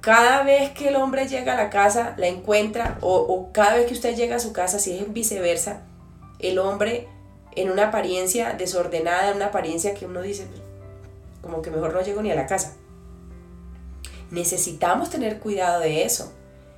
cada 0.00 0.42
vez 0.42 0.70
que 0.70 0.88
el 0.88 0.96
hombre 0.96 1.28
llega 1.28 1.52
a 1.52 1.56
la 1.56 1.70
casa, 1.70 2.14
la 2.16 2.26
encuentra, 2.26 2.98
o, 3.00 3.50
cada 3.52 3.74
vez 3.74 3.86
que 3.86 3.94
usted 3.94 4.16
llega 4.16 4.36
a 4.36 4.40
su 4.40 4.52
casa, 4.52 4.78
si 4.78 4.96
es 4.96 5.12
viceversa, 5.12 5.82
el 6.38 6.58
hombre 6.58 7.08
en 7.54 7.70
una 7.70 7.88
apariencia 7.88 8.54
desordenada, 8.54 9.30
en 9.30 9.36
una 9.36 9.46
apariencia 9.46 9.94
que 9.94 10.06
uno 10.06 10.22
dice, 10.22 10.46
como 11.42 11.62
que 11.62 11.70
mejor 11.70 11.92
no 11.92 12.02
llego 12.02 12.22
ni 12.22 12.30
a 12.30 12.36
la 12.36 12.46
casa. 12.46 12.74
Necesitamos 14.30 15.10
tener 15.10 15.38
cuidado 15.38 15.80
de 15.80 16.04
eso. 16.04 16.32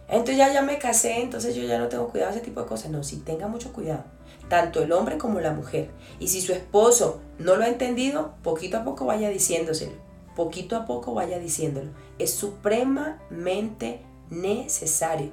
Entonces 0.08 0.36
ya, 0.36 0.52
ya 0.52 0.62
me 0.62 0.78
casé, 0.78 1.20
entonces 1.20 1.54
yo 1.54 1.62
ya 1.62 1.78
no 1.78 1.88
tengo 1.88 2.08
cuidado 2.08 2.32
de 2.32 2.38
ese 2.38 2.44
tipo 2.44 2.60
de 2.60 2.66
cosas. 2.66 2.90
No, 2.90 3.02
sí, 3.02 3.22
tenga 3.24 3.48
mucho 3.48 3.72
cuidado 3.72 4.04
tanto 4.50 4.82
el 4.82 4.92
hombre 4.92 5.16
como 5.16 5.40
la 5.40 5.52
mujer. 5.52 5.88
Y 6.18 6.28
si 6.28 6.42
su 6.42 6.52
esposo 6.52 7.20
no 7.40 7.56
lo 7.56 7.64
ha 7.64 7.68
entendido, 7.68 8.34
poquito 8.42 8.76
a 8.76 8.84
poco 8.84 9.06
vaya 9.06 9.30
diciéndoselo. 9.30 9.92
Poquito 10.36 10.76
a 10.76 10.84
poco 10.84 11.14
vaya 11.14 11.38
diciéndolo. 11.38 11.90
Es 12.18 12.34
supremamente 12.34 14.02
necesario. 14.28 15.30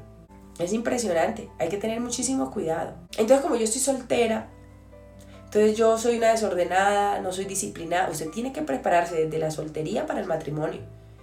Es 0.58 0.72
impresionante. 0.72 1.50
Hay 1.60 1.67
que 1.67 1.78
tener 1.78 2.00
muchísimo 2.00 2.50
cuidado. 2.50 2.93
Entonces, 3.17 3.41
como 3.41 3.58
yo 3.58 3.65
estoy 3.65 3.82
soltera, 3.82 4.50
entonces 5.43 5.78
yo 5.78 5.98
soy 5.98 6.17
una 6.17 6.32
desordenada, 6.32 7.20
no 7.20 7.34
soy 7.34 7.43
disciplinada. 7.43 8.10
Usted 8.10 8.30
tiene 8.30 8.54
que 8.54 8.62
prepararse 8.62 9.26
desde 9.26 9.38
la 9.38 9.52
soltería 9.52 10.06
para 10.06 10.22
el 10.22 10.28
matrimonio. 10.28 10.80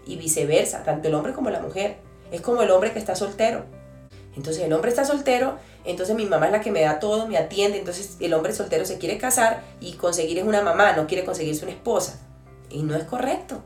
Y 0.07 0.17
viceversa, 0.17 0.83
tanto 0.83 1.09
el 1.09 1.15
hombre 1.15 1.33
como 1.33 1.49
la 1.49 1.61
mujer. 1.61 1.97
Es 2.31 2.43
como 2.43 2.61
el 2.61 2.71
hombre 2.71 2.93
que 2.93 2.99
está 2.99 3.17
soltero. 3.17 3.65
Entonces 4.37 4.65
el 4.65 4.73
hombre 4.73 4.91
está 4.91 5.05
soltero 5.05 5.59
entonces 5.85 6.17
mi 6.17 6.25
mamá 6.25 6.47
es 6.47 6.53
la 6.53 6.61
que 6.61 6.71
me 6.71 6.81
da 6.81 6.99
todo, 6.99 7.27
me 7.27 7.37
atiende, 7.37 7.79
entonces 7.79 8.17
el 8.21 8.33
hombre 8.33 8.55
soltero 8.55 8.87
se 8.87 8.99
quiere 8.99 9.19
casar 9.19 9.63
y 9.81 9.95
conseguir 9.95 10.39
es 10.39 10.45
una 10.45 10.63
mamá, 10.63 10.95
no 10.95 11.07
quiere 11.07 11.25
conseguirse 11.25 11.65
una 11.65 11.75
esposa. 11.75 12.21
Y 12.71 12.83
no 12.83 12.97
es 12.97 13.05
correcto. 13.05 13.63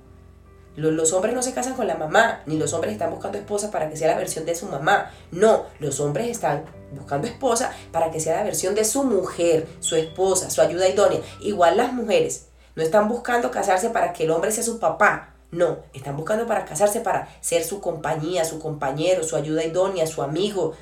Los, 0.74 1.12
hombres 1.12 1.34
no 1.34 1.42
se 1.42 1.54
casan 1.54 1.74
con 1.74 1.88
la 1.88 1.96
mamá, 1.96 2.42
ni 2.46 2.56
los 2.56 2.72
hombres 2.72 2.92
están 2.92 3.10
buscando 3.10 3.38
esposa 3.38 3.70
para 3.72 3.90
que 3.90 3.96
sea 3.96 4.08
la 4.08 4.18
versión 4.18 4.44
de 4.44 4.54
su 4.54 4.66
mamá. 4.66 5.10
No, 5.32 5.66
los 5.80 5.98
hombres 5.98 6.28
están 6.28 6.64
buscando 6.92 7.26
esposa 7.26 7.72
para 7.90 8.10
que 8.12 8.20
sea 8.20 8.36
la 8.36 8.44
versión 8.44 8.76
de 8.76 8.84
su 8.84 9.02
mujer, 9.02 9.66
su 9.80 9.96
esposa, 9.96 10.50
su 10.50 10.60
ayuda 10.60 10.88
idónea. 10.88 11.20
Igual 11.40 11.76
las 11.76 11.92
mujeres 11.92 12.48
no 12.76 12.82
están 12.82 13.08
buscando 13.08 13.50
casarse 13.50 13.90
para 13.90 14.12
que 14.12 14.24
el 14.24 14.30
hombre 14.30 14.52
sea 14.52 14.62
su 14.62 14.78
papá. 14.78 15.34
No, 15.50 15.78
están 15.94 16.16
buscando 16.16 16.46
para 16.46 16.64
casarse 16.64 17.00
para 17.00 17.28
ser 17.40 17.64
su 17.64 17.80
compañía, 17.80 18.44
su 18.44 18.58
compañero, 18.58 19.24
su 19.24 19.34
ayuda 19.34 19.64
idónea, 19.64 20.06
su 20.06 20.22
amigo, 20.22 20.74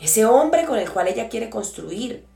ese 0.00 0.24
hombre 0.24 0.64
con 0.64 0.78
el 0.78 0.90
cual 0.90 1.06
ella 1.06 1.28
quiere 1.28 1.48
construir. 1.48 2.26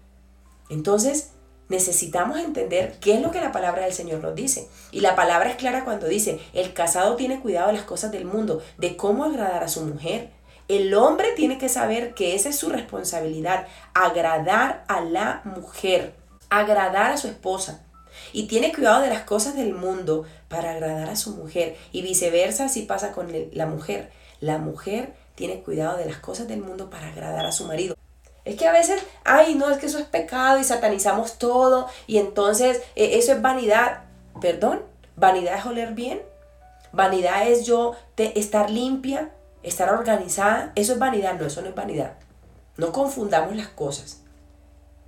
Entonces, 0.71 1.33
necesitamos 1.69 2.39
entender 2.39 2.97
qué 3.01 3.15
es 3.15 3.21
lo 3.21 3.33
que 3.33 3.41
la 3.41 3.51
palabra 3.51 3.83
del 3.83 3.93
Señor 3.93 4.21
nos 4.21 4.35
dice. 4.35 4.69
Y 4.93 5.01
la 5.01 5.17
palabra 5.17 5.51
es 5.51 5.57
clara 5.57 5.85
cuando 5.85 6.07
dice, 6.07 6.41
el 6.53 6.73
casado 6.73 7.17
tiene 7.17 7.41
cuidado 7.41 7.69
de 7.69 7.75
las 7.75 7.83
cosas 7.83 8.13
del 8.13 8.25
mundo, 8.25 8.63
de 8.79 8.97
cómo 8.97 9.25
agradar 9.25 9.65
a 9.65 9.69
su 9.69 9.83
mujer. 9.83 10.31
El 10.69 10.95
hombre 10.95 11.33
tiene 11.37 11.59
que 11.59 11.69
saber 11.69 12.15
que 12.15 12.35
esa 12.35 12.49
es 12.49 12.59
su 12.59 12.69
responsabilidad, 12.69 13.67
agradar 13.95 14.85
a 14.89 15.01
la 15.01 15.43
mujer, 15.45 16.15
agradar 16.51 17.13
a 17.13 17.17
su 17.17 17.29
esposa. 17.29 17.86
Y 18.33 18.47
tiene 18.47 18.73
cuidado 18.73 19.03
de 19.03 19.09
las 19.09 19.23
cosas 19.23 19.55
del 19.55 19.73
mundo 19.73 20.25
para 20.49 20.73
agradar 20.73 21.09
a 21.09 21.17
su 21.17 21.31
mujer. 21.37 21.77
Y 21.93 22.03
viceversa 22.03 22.69
si 22.69 22.83
pasa 22.83 23.13
con 23.13 23.29
la 23.53 23.67
mujer. 23.67 24.11
La 24.41 24.59
mujer 24.59 25.15
tiene 25.35 25.63
cuidado 25.63 25.97
de 25.97 26.07
las 26.07 26.19
cosas 26.19 26.49
del 26.49 26.61
mundo 26.61 26.91
para 26.91 27.09
agradar 27.09 27.47
a 27.47 27.53
su 27.53 27.67
marido. 27.67 27.97
Es 28.45 28.57
que 28.57 28.67
a 28.67 28.73
veces, 28.73 29.03
ay, 29.25 29.55
no, 29.55 29.71
es 29.71 29.79
que 29.79 29.87
eso 29.87 29.99
es 29.99 30.05
pecado 30.05 30.59
y 30.59 30.65
satanizamos 30.65 31.39
todo 31.39 31.89
y 32.07 32.19
entonces 32.19 32.81
eh, 32.95 33.19
eso 33.19 33.33
es 33.33 33.43
vanidad. 33.43 34.05
Perdón, 34.41 34.83
vanidad 35.17 35.59
es 35.59 35.67
oler 35.67 35.95
bien, 35.95 36.21
Vanidad 36.97 37.47
es 37.47 37.67
yo 37.67 37.95
estar 38.17 38.71
limpia, 38.71 39.31
estar 39.63 39.93
organizada. 39.93 40.73
Eso 40.77 40.95
es 40.95 40.99
vanidad, 40.99 41.39
no, 41.39 41.45
eso 41.45 41.61
no 41.61 41.69
es 41.69 41.75
vanidad. 41.75 42.15
No 42.79 42.91
confundamos 42.91 43.55
las 43.55 43.69
cosas. 43.69 44.23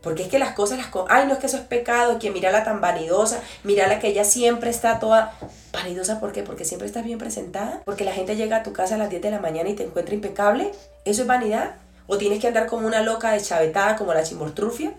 Porque 0.03 0.23
es 0.23 0.29
que 0.29 0.39
las 0.39 0.53
cosas 0.53 0.79
las... 0.79 0.89
Ay, 1.09 1.27
no 1.27 1.33
es 1.33 1.39
que 1.39 1.47
eso 1.47 1.57
es 1.57 1.65
pecado, 1.65 2.19
que 2.19 2.31
mira 2.31 2.53
la 2.53 2.65
tan 2.65 2.81
vanidosa, 2.81 3.41
la 3.65 3.99
que 3.99 4.09
ella 4.09 4.25
siempre 4.25 4.71
está 4.71 5.01
toda 5.01 5.35
vanidosa. 5.73 6.21
¿Por 6.21 6.33
qué? 6.33 6.43
Porque 6.43 6.65
siempre 6.65 6.87
estás 6.87 7.05
bien 7.05 7.19
presentada. 7.19 7.83
Porque 7.85 8.05
la 8.05 8.13
gente 8.13 8.37
llega 8.37 8.59
a 8.59 8.63
tu 8.63 8.73
casa 8.73 8.95
a 8.95 8.99
las 8.99 9.11
10 9.11 9.23
de 9.23 9.31
la 9.31 9.41
mañana 9.41 9.69
y 9.69 9.75
te 9.75 9.85
encuentra 9.85 10.15
impecable. 10.15 10.71
¿Eso 11.05 11.23
es 11.23 11.29
vanidad? 11.29 11.77
¿O 12.07 12.17
tienes 12.17 12.41
que 12.41 12.47
andar 12.47 12.67
como 12.67 12.87
una 12.87 13.03
loca 13.03 13.33
deschavetada 13.33 13.97
como 13.97 14.15
la 14.15 14.23
chimortrufia? 14.23 14.95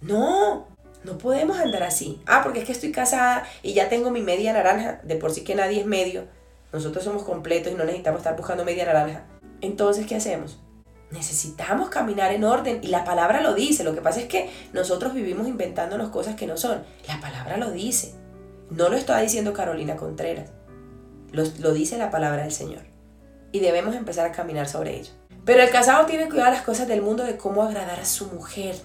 No, 0.00 0.66
no 1.04 1.18
podemos 1.18 1.58
andar 1.58 1.82
así. 1.82 2.20
Ah, 2.26 2.40
porque 2.42 2.60
es 2.60 2.64
que 2.64 2.72
estoy 2.72 2.90
casada 2.90 3.44
y 3.62 3.74
ya 3.74 3.88
tengo 3.88 4.10
mi 4.10 4.22
media 4.22 4.52
naranja. 4.52 5.00
De 5.04 5.16
por 5.16 5.30
sí 5.30 5.44
que 5.44 5.54
nadie 5.54 5.80
es 5.80 5.86
medio. 5.86 6.24
Nosotros 6.72 7.04
somos 7.04 7.22
completos 7.22 7.72
y 7.72 7.76
no 7.76 7.84
necesitamos 7.84 8.20
estar 8.20 8.36
buscando 8.36 8.64
media 8.64 8.86
naranja. 8.86 9.24
Entonces, 9.60 10.06
¿qué 10.06 10.16
hacemos? 10.16 10.58
Necesitamos 11.10 11.88
caminar 11.88 12.32
en 12.32 12.44
orden 12.44 12.80
y 12.82 12.88
la 12.88 13.04
palabra 13.04 13.40
lo 13.40 13.54
dice. 13.54 13.84
Lo 13.84 13.94
que 13.94 14.00
pasa 14.00 14.20
es 14.20 14.26
que 14.26 14.50
nosotros 14.72 15.14
vivimos 15.14 15.48
inventándonos 15.48 16.10
cosas 16.10 16.36
que 16.36 16.46
no 16.46 16.56
son. 16.56 16.82
La 17.06 17.20
palabra 17.20 17.56
lo 17.56 17.70
dice. 17.70 18.14
No 18.70 18.88
lo 18.88 18.96
está 18.96 19.18
diciendo 19.20 19.52
Carolina 19.52 19.96
Contreras. 19.96 20.50
Lo, 21.32 21.44
lo 21.60 21.72
dice 21.72 21.98
la 21.98 22.10
palabra 22.10 22.42
del 22.42 22.52
Señor. 22.52 22.82
Y 23.52 23.60
debemos 23.60 23.94
empezar 23.94 24.26
a 24.26 24.32
caminar 24.32 24.68
sobre 24.68 24.96
ello. 24.96 25.12
Pero 25.44 25.62
el 25.62 25.70
casado 25.70 26.04
tiene 26.04 26.28
cuidado 26.28 26.50
las 26.50 26.62
cosas 26.62 26.86
del 26.88 27.00
mundo, 27.00 27.24
de 27.24 27.38
cómo 27.38 27.62
agradar 27.62 28.00
a 28.00 28.04
su 28.04 28.26
mujer. 28.26 28.76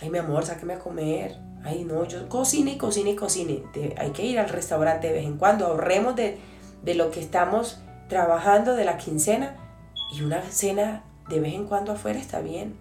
Ay, 0.00 0.08
mi 0.08 0.18
amor, 0.18 0.46
sáqueme 0.46 0.74
a 0.74 0.78
comer. 0.78 1.36
Ay, 1.62 1.84
no, 1.84 2.04
yo 2.04 2.28
cocine 2.30 2.72
y 2.72 2.78
cocine 2.78 3.10
y 3.10 3.16
cocine. 3.16 3.64
hay 3.98 4.10
que 4.12 4.24
ir 4.24 4.38
al 4.38 4.48
restaurante 4.48 5.08
de 5.08 5.12
vez 5.12 5.26
en 5.26 5.36
cuando. 5.36 5.66
Ahorremos 5.66 6.16
de, 6.16 6.38
de 6.82 6.94
lo 6.94 7.10
que 7.10 7.20
estamos 7.20 7.80
trabajando 8.08 8.74
de 8.74 8.86
la 8.86 8.96
quincena 8.96 9.67
y 10.10 10.22
una 10.22 10.42
cena 10.42 11.04
de 11.28 11.40
vez 11.40 11.54
en 11.54 11.66
cuando 11.66 11.92
afuera 11.92 12.18
está 12.18 12.40
bien. 12.40 12.76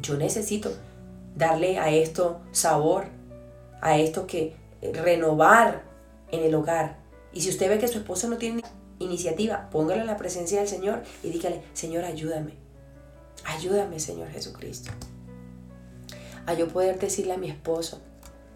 Yo 0.00 0.16
necesito 0.16 0.72
darle 1.36 1.78
a 1.78 1.90
esto 1.90 2.40
sabor, 2.52 3.06
a 3.80 3.98
esto 3.98 4.26
que 4.26 4.56
eh, 4.82 4.92
renovar 4.92 5.82
en 6.30 6.44
el 6.44 6.54
hogar. 6.54 6.98
Y 7.32 7.40
si 7.42 7.50
usted 7.50 7.68
ve 7.68 7.78
que 7.78 7.88
su 7.88 7.98
esposo 7.98 8.28
no 8.28 8.36
tiene 8.36 8.62
iniciativa, 8.98 9.70
póngale 9.70 10.00
en 10.00 10.06
la 10.06 10.16
presencia 10.16 10.58
del 10.58 10.68
Señor 10.68 11.02
y 11.22 11.30
dígale, 11.30 11.62
Señor, 11.74 12.04
ayúdame. 12.04 12.54
Ayúdame, 13.44 14.00
Señor 14.00 14.28
Jesucristo. 14.30 14.90
A 16.46 16.54
yo 16.54 16.68
poder 16.68 16.98
decirle 16.98 17.34
a 17.34 17.38
mi 17.38 17.50
esposo. 17.50 18.00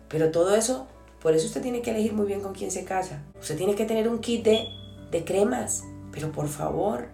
Pero 0.09 0.31
todo 0.31 0.55
eso, 0.55 0.87
por 1.20 1.35
eso 1.35 1.46
usted 1.46 1.62
tiene 1.62 1.83
que 1.83 1.90
elegir 1.90 2.12
muy 2.12 2.27
bien 2.27 2.40
con 2.40 2.53
quién 2.53 2.70
se 2.70 2.85
casa. 2.85 3.22
Usted 3.40 3.57
tiene 3.57 3.75
que 3.75 3.85
tener 3.85 4.09
un 4.09 4.18
kit 4.18 4.44
de 4.44 5.25
cremas. 5.25 5.85
Pero 6.11 6.33
por 6.33 6.48
favor, 6.48 7.09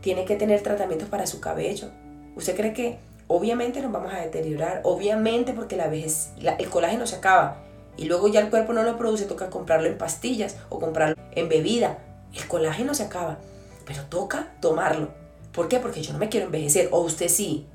tiene 0.00 0.24
que 0.24 0.36
tener 0.36 0.62
tratamientos 0.62 1.08
para 1.08 1.26
su 1.26 1.40
cabello. 1.40 1.88
¿Usted 2.36 2.56
cree 2.56 2.72
que 2.72 2.98
obviamente 3.26 3.80
nos 3.80 3.92
vamos 3.92 4.12
a 4.12 4.20
deteriorar? 4.20 4.80
Obviamente 4.84 5.52
porque 5.52 5.76
la 5.76 5.88
vejez, 5.88 6.30
el 6.36 6.68
colágeno 6.68 7.06
se 7.06 7.16
acaba 7.16 7.58
y 7.96 8.04
luego 8.04 8.28
ya 8.28 8.40
el 8.40 8.50
cuerpo 8.50 8.72
no 8.72 8.84
lo 8.84 8.96
produce, 8.96 9.24
toca 9.24 9.50
comprarlo 9.50 9.88
en 9.88 9.98
pastillas 9.98 10.56
o 10.68 10.78
comprarlo 10.78 11.16
en 11.32 11.48
bebida. 11.48 11.98
El 12.32 12.46
colágeno 12.46 12.94
se 12.94 13.02
acaba, 13.02 13.38
pero 13.84 14.04
toca 14.04 14.52
tomarlo. 14.60 15.08
¿Por 15.52 15.68
qué? 15.68 15.80
Porque 15.80 16.02
yo 16.02 16.12
no 16.12 16.18
me 16.20 16.28
quiero 16.28 16.46
envejecer, 16.46 16.88
o 16.92 17.00
usted 17.00 17.28
sí. 17.28 17.66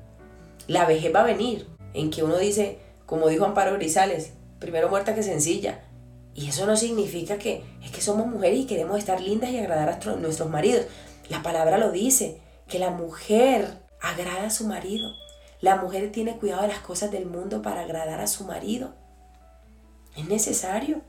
La 0.66 0.86
vejez 0.86 1.14
va 1.14 1.20
a 1.20 1.24
venir, 1.24 1.66
en 1.92 2.10
que 2.10 2.22
uno 2.22 2.38
dice, 2.38 2.78
como 3.04 3.28
dijo 3.28 3.44
Amparo 3.44 3.74
Grisales, 3.74 4.32
primero 4.60 4.88
muerta 4.88 5.14
que 5.14 5.22
sencilla. 5.22 5.82
Y 6.34 6.48
eso 6.48 6.64
no 6.64 6.76
significa 6.76 7.36
que 7.36 7.62
es 7.84 7.90
que 7.90 8.00
somos 8.00 8.26
mujeres 8.26 8.60
y 8.60 8.66
queremos 8.66 8.98
estar 8.98 9.20
lindas 9.20 9.50
y 9.50 9.58
agradar 9.58 9.90
a 9.90 10.16
nuestros 10.16 10.48
maridos. 10.48 10.86
La 11.28 11.42
palabra 11.42 11.78
lo 11.78 11.90
dice, 11.90 12.40
que 12.68 12.78
la 12.78 12.90
mujer 12.90 13.78
agrada 14.00 14.46
a 14.46 14.50
su 14.50 14.66
marido. 14.66 15.10
La 15.60 15.76
mujer 15.76 16.12
tiene 16.12 16.36
cuidado 16.36 16.62
de 16.62 16.68
las 16.68 16.80
cosas 16.80 17.10
del 17.10 17.26
mundo 17.26 17.62
para 17.62 17.82
agradar 17.82 18.20
a 18.20 18.26
su 18.26 18.44
marido. 18.44 18.94
Es 20.16 20.26
necesario. 20.26 21.00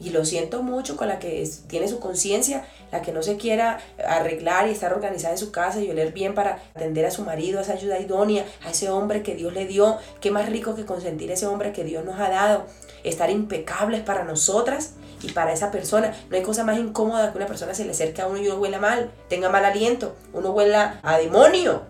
Y 0.00 0.10
lo 0.10 0.24
siento 0.24 0.62
mucho 0.62 0.96
con 0.96 1.08
la 1.08 1.18
que 1.18 1.46
tiene 1.66 1.88
su 1.88 1.98
conciencia, 1.98 2.64
la 2.92 3.02
que 3.02 3.10
no 3.10 3.20
se 3.22 3.36
quiera 3.36 3.80
arreglar 4.06 4.68
y 4.68 4.70
estar 4.70 4.92
organizada 4.92 5.34
en 5.34 5.38
su 5.38 5.50
casa 5.50 5.80
y 5.80 5.90
oler 5.90 6.12
bien 6.12 6.36
para 6.36 6.62
atender 6.76 7.04
a 7.04 7.10
su 7.10 7.24
marido, 7.24 7.58
a 7.58 7.62
esa 7.62 7.72
ayuda 7.72 7.98
idónea, 7.98 8.46
a 8.64 8.70
ese 8.70 8.90
hombre 8.90 9.24
que 9.24 9.34
Dios 9.34 9.52
le 9.52 9.66
dio. 9.66 9.98
Qué 10.20 10.30
más 10.30 10.48
rico 10.48 10.76
que 10.76 10.86
consentir 10.86 11.30
a 11.30 11.34
ese 11.34 11.48
hombre 11.48 11.72
que 11.72 11.82
Dios 11.82 12.04
nos 12.04 12.20
ha 12.20 12.30
dado. 12.30 12.66
Estar 13.02 13.28
impecables 13.28 14.02
para 14.02 14.22
nosotras 14.22 14.94
y 15.22 15.32
para 15.32 15.52
esa 15.52 15.70
persona. 15.70 16.14
No 16.30 16.36
hay 16.36 16.42
cosa 16.42 16.64
más 16.64 16.78
incómoda 16.78 17.32
que 17.32 17.38
una 17.38 17.46
persona 17.46 17.74
se 17.74 17.84
le 17.84 17.92
acerque 17.92 18.22
a 18.22 18.26
uno 18.26 18.38
y 18.38 18.46
uno 18.46 18.58
huela 18.58 18.78
mal, 18.78 19.10
tenga 19.28 19.48
mal 19.48 19.64
aliento, 19.64 20.16
uno 20.32 20.50
huela 20.50 21.00
a 21.02 21.18
demonio. 21.18 21.82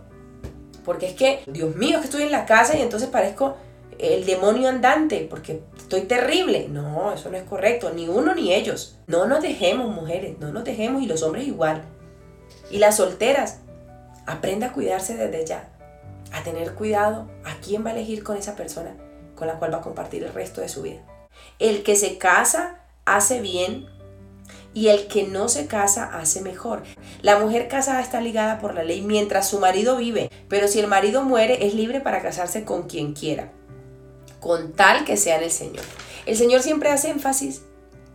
Porque 0.84 1.06
es 1.06 1.14
que, 1.14 1.42
Dios 1.46 1.76
mío, 1.76 1.98
que 2.00 2.06
estoy 2.06 2.22
en 2.22 2.32
la 2.32 2.46
casa 2.46 2.76
y 2.76 2.80
entonces 2.80 3.08
parezco 3.08 3.56
el 3.98 4.24
demonio 4.24 4.68
andante, 4.68 5.26
porque 5.28 5.62
estoy 5.76 6.02
terrible. 6.02 6.68
No, 6.68 7.12
eso 7.12 7.30
no 7.30 7.36
es 7.36 7.42
correcto, 7.42 7.90
ni 7.94 8.08
uno 8.08 8.34
ni 8.34 8.54
ellos. 8.54 8.98
No 9.06 9.26
nos 9.26 9.42
dejemos, 9.42 9.94
mujeres, 9.94 10.38
no 10.38 10.52
nos 10.52 10.64
dejemos 10.64 11.02
y 11.02 11.06
los 11.06 11.22
hombres 11.22 11.46
igual. 11.46 11.82
Y 12.70 12.78
las 12.78 12.96
solteras, 12.96 13.58
aprenda 14.26 14.68
a 14.68 14.72
cuidarse 14.72 15.16
desde 15.16 15.44
ya, 15.46 15.68
a 16.32 16.42
tener 16.42 16.74
cuidado 16.74 17.28
a 17.44 17.56
quién 17.64 17.84
va 17.84 17.90
a 17.90 17.92
elegir 17.94 18.22
con 18.22 18.36
esa 18.36 18.56
persona 18.56 18.94
con 19.38 19.46
la 19.46 19.58
cual 19.58 19.72
va 19.72 19.78
a 19.78 19.82
compartir 19.82 20.24
el 20.24 20.34
resto 20.34 20.60
de 20.60 20.68
su 20.68 20.82
vida. 20.82 21.00
El 21.58 21.82
que 21.84 21.96
se 21.96 22.18
casa 22.18 22.80
hace 23.16 23.40
bien 23.40 23.86
y 24.74 24.88
el 24.88 25.08
que 25.08 25.24
no 25.24 25.48
se 25.48 25.66
casa 25.66 26.04
hace 26.18 26.40
mejor. 26.40 26.82
La 27.22 27.38
mujer 27.38 27.68
casada 27.68 28.00
está 28.00 28.20
ligada 28.20 28.58
por 28.58 28.74
la 28.74 28.84
ley 28.84 29.02
mientras 29.02 29.48
su 29.48 29.58
marido 29.58 29.96
vive, 29.96 30.30
pero 30.48 30.68
si 30.68 30.78
el 30.80 30.86
marido 30.86 31.22
muere 31.22 31.66
es 31.66 31.74
libre 31.74 32.00
para 32.00 32.22
casarse 32.22 32.64
con 32.64 32.84
quien 32.84 33.14
quiera, 33.14 33.52
con 34.40 34.72
tal 34.72 35.04
que 35.04 35.16
sea 35.16 35.38
en 35.38 35.44
el 35.44 35.50
Señor. 35.50 35.84
El 36.26 36.36
Señor 36.36 36.62
siempre 36.62 36.90
hace 36.90 37.10
énfasis 37.10 37.62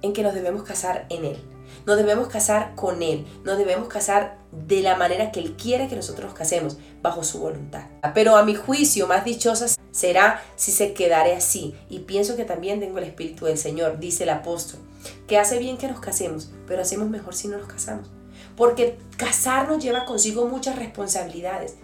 en 0.02 0.14
que 0.14 0.24
nos 0.24 0.34
debemos 0.34 0.64
casar 0.64 1.06
en 1.10 1.26
Él. 1.26 1.53
Nos 1.86 1.98
debemos 1.98 2.28
casar 2.28 2.76
con 2.76 3.02
Él, 3.02 3.26
nos 3.44 3.58
debemos 3.58 3.88
casar 3.88 4.38
de 4.52 4.82
la 4.82 4.96
manera 4.96 5.32
que 5.32 5.40
Él 5.40 5.56
quiere 5.56 5.88
que 5.88 5.96
nosotros 5.96 6.26
nos 6.26 6.38
casemos, 6.38 6.78
bajo 7.02 7.24
su 7.24 7.40
voluntad. 7.40 7.86
Pero 8.14 8.36
a 8.36 8.44
mi 8.44 8.56
juicio, 8.56 9.08
más 9.08 9.26
dichosa 9.26 9.66
será 9.92 10.42
si 10.56 10.72
se 10.72 10.94
quedare 10.94 11.36
así. 11.36 11.76
Y 11.90 12.00
pienso 12.00 12.36
que 12.36 12.46
también 12.46 12.80
tengo 12.80 12.98
el 12.98 13.06
Espíritu 13.06 13.46
del 13.46 13.58
Señor, 13.58 14.00
dice 14.00 14.24
el 14.24 14.30
apóstol, 14.30 14.80
que 15.28 15.38
hace 15.38 15.60
bien 15.60 15.78
que 15.78 15.88
nos 15.88 16.00
casemos, 16.00 16.52
pero 16.68 16.82
hacemos 16.82 17.10
mejor 17.10 17.36
si 17.36 17.48
no 17.48 17.58
nos 17.58 17.68
casamos. 17.68 18.10
Porque 18.56 18.98
casarnos 19.18 19.84
lleva 19.84 20.06
consigo 20.06 20.48
muchas 20.48 20.78
responsabilidades 20.78 21.76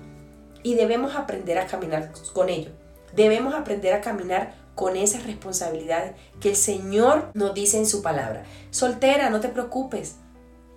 y 0.63 0.75
debemos 0.75 1.15
aprender 1.15 1.58
a 1.58 1.67
caminar 1.67 2.12
con 2.34 2.49
ello. 2.49 2.71
Debemos 3.15 3.56
aprender 3.56 3.93
a 3.93 4.02
caminar 4.02 4.54
con 4.79 4.95
esas 4.95 5.25
responsabilidades 5.25 6.13
que 6.39 6.51
el 6.51 6.55
Señor 6.55 7.31
nos 7.33 7.53
dice 7.53 7.77
en 7.77 7.85
su 7.85 8.01
palabra. 8.01 8.45
Soltera, 8.71 9.29
no 9.29 9.41
te 9.41 9.49
preocupes. 9.49 10.15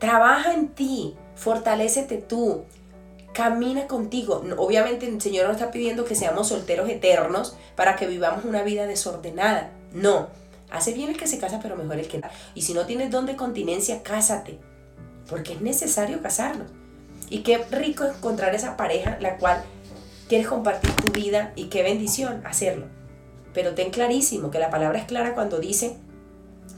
Trabaja 0.01 0.55
en 0.55 0.71
ti, 0.71 1.15
fortalécete 1.37 2.17
tú, 2.17 2.65
camina 3.33 3.87
contigo. 3.87 4.43
Obviamente 4.59 5.07
el 5.07 5.21
Señor 5.21 5.47
no 5.47 5.53
está 5.53 5.71
pidiendo 5.71 6.05
que 6.05 6.17
seamos 6.17 6.49
solteros 6.49 6.89
eternos 6.89 7.57
para 7.77 7.95
que 7.95 8.09
vivamos 8.09 8.45
una 8.45 8.65
vida 8.65 8.89
desordenada. 8.89 9.71
No, 9.93 10.31
hace 10.69 10.93
bien 10.93 11.11
el 11.11 11.17
que 11.17 11.29
se 11.29 11.39
casa, 11.39 11.61
pero 11.63 11.77
mejor 11.77 12.01
el 12.01 12.09
que 12.09 12.19
no. 12.19 12.29
Y 12.57 12.63
si 12.63 12.75
no 12.75 12.87
tienes 12.87 13.13
don 13.13 13.25
de 13.25 13.37
continencia, 13.37 14.03
cásate, 14.03 14.59
porque 15.29 15.53
es 15.53 15.61
necesario 15.61 16.21
casarnos. 16.21 16.67
Y 17.31 17.45
qué 17.45 17.59
rico 17.71 18.03
encontrar 18.03 18.53
esa 18.53 18.77
pareja 18.77 19.17
la 19.21 19.37
cual 19.37 19.63
quieres 20.29 20.49
compartir 20.49 20.91
tu 20.97 21.13
vida 21.13 21.53
y 21.55 21.67
qué 21.67 21.85
bendición 21.85 22.45
hacerlo. 22.45 22.87
Pero 23.55 23.75
ten 23.75 23.91
clarísimo 23.91 24.51
que 24.51 24.59
la 24.59 24.71
palabra 24.71 24.99
es 24.99 25.05
clara 25.05 25.35
cuando 25.35 25.59
dice 25.59 25.97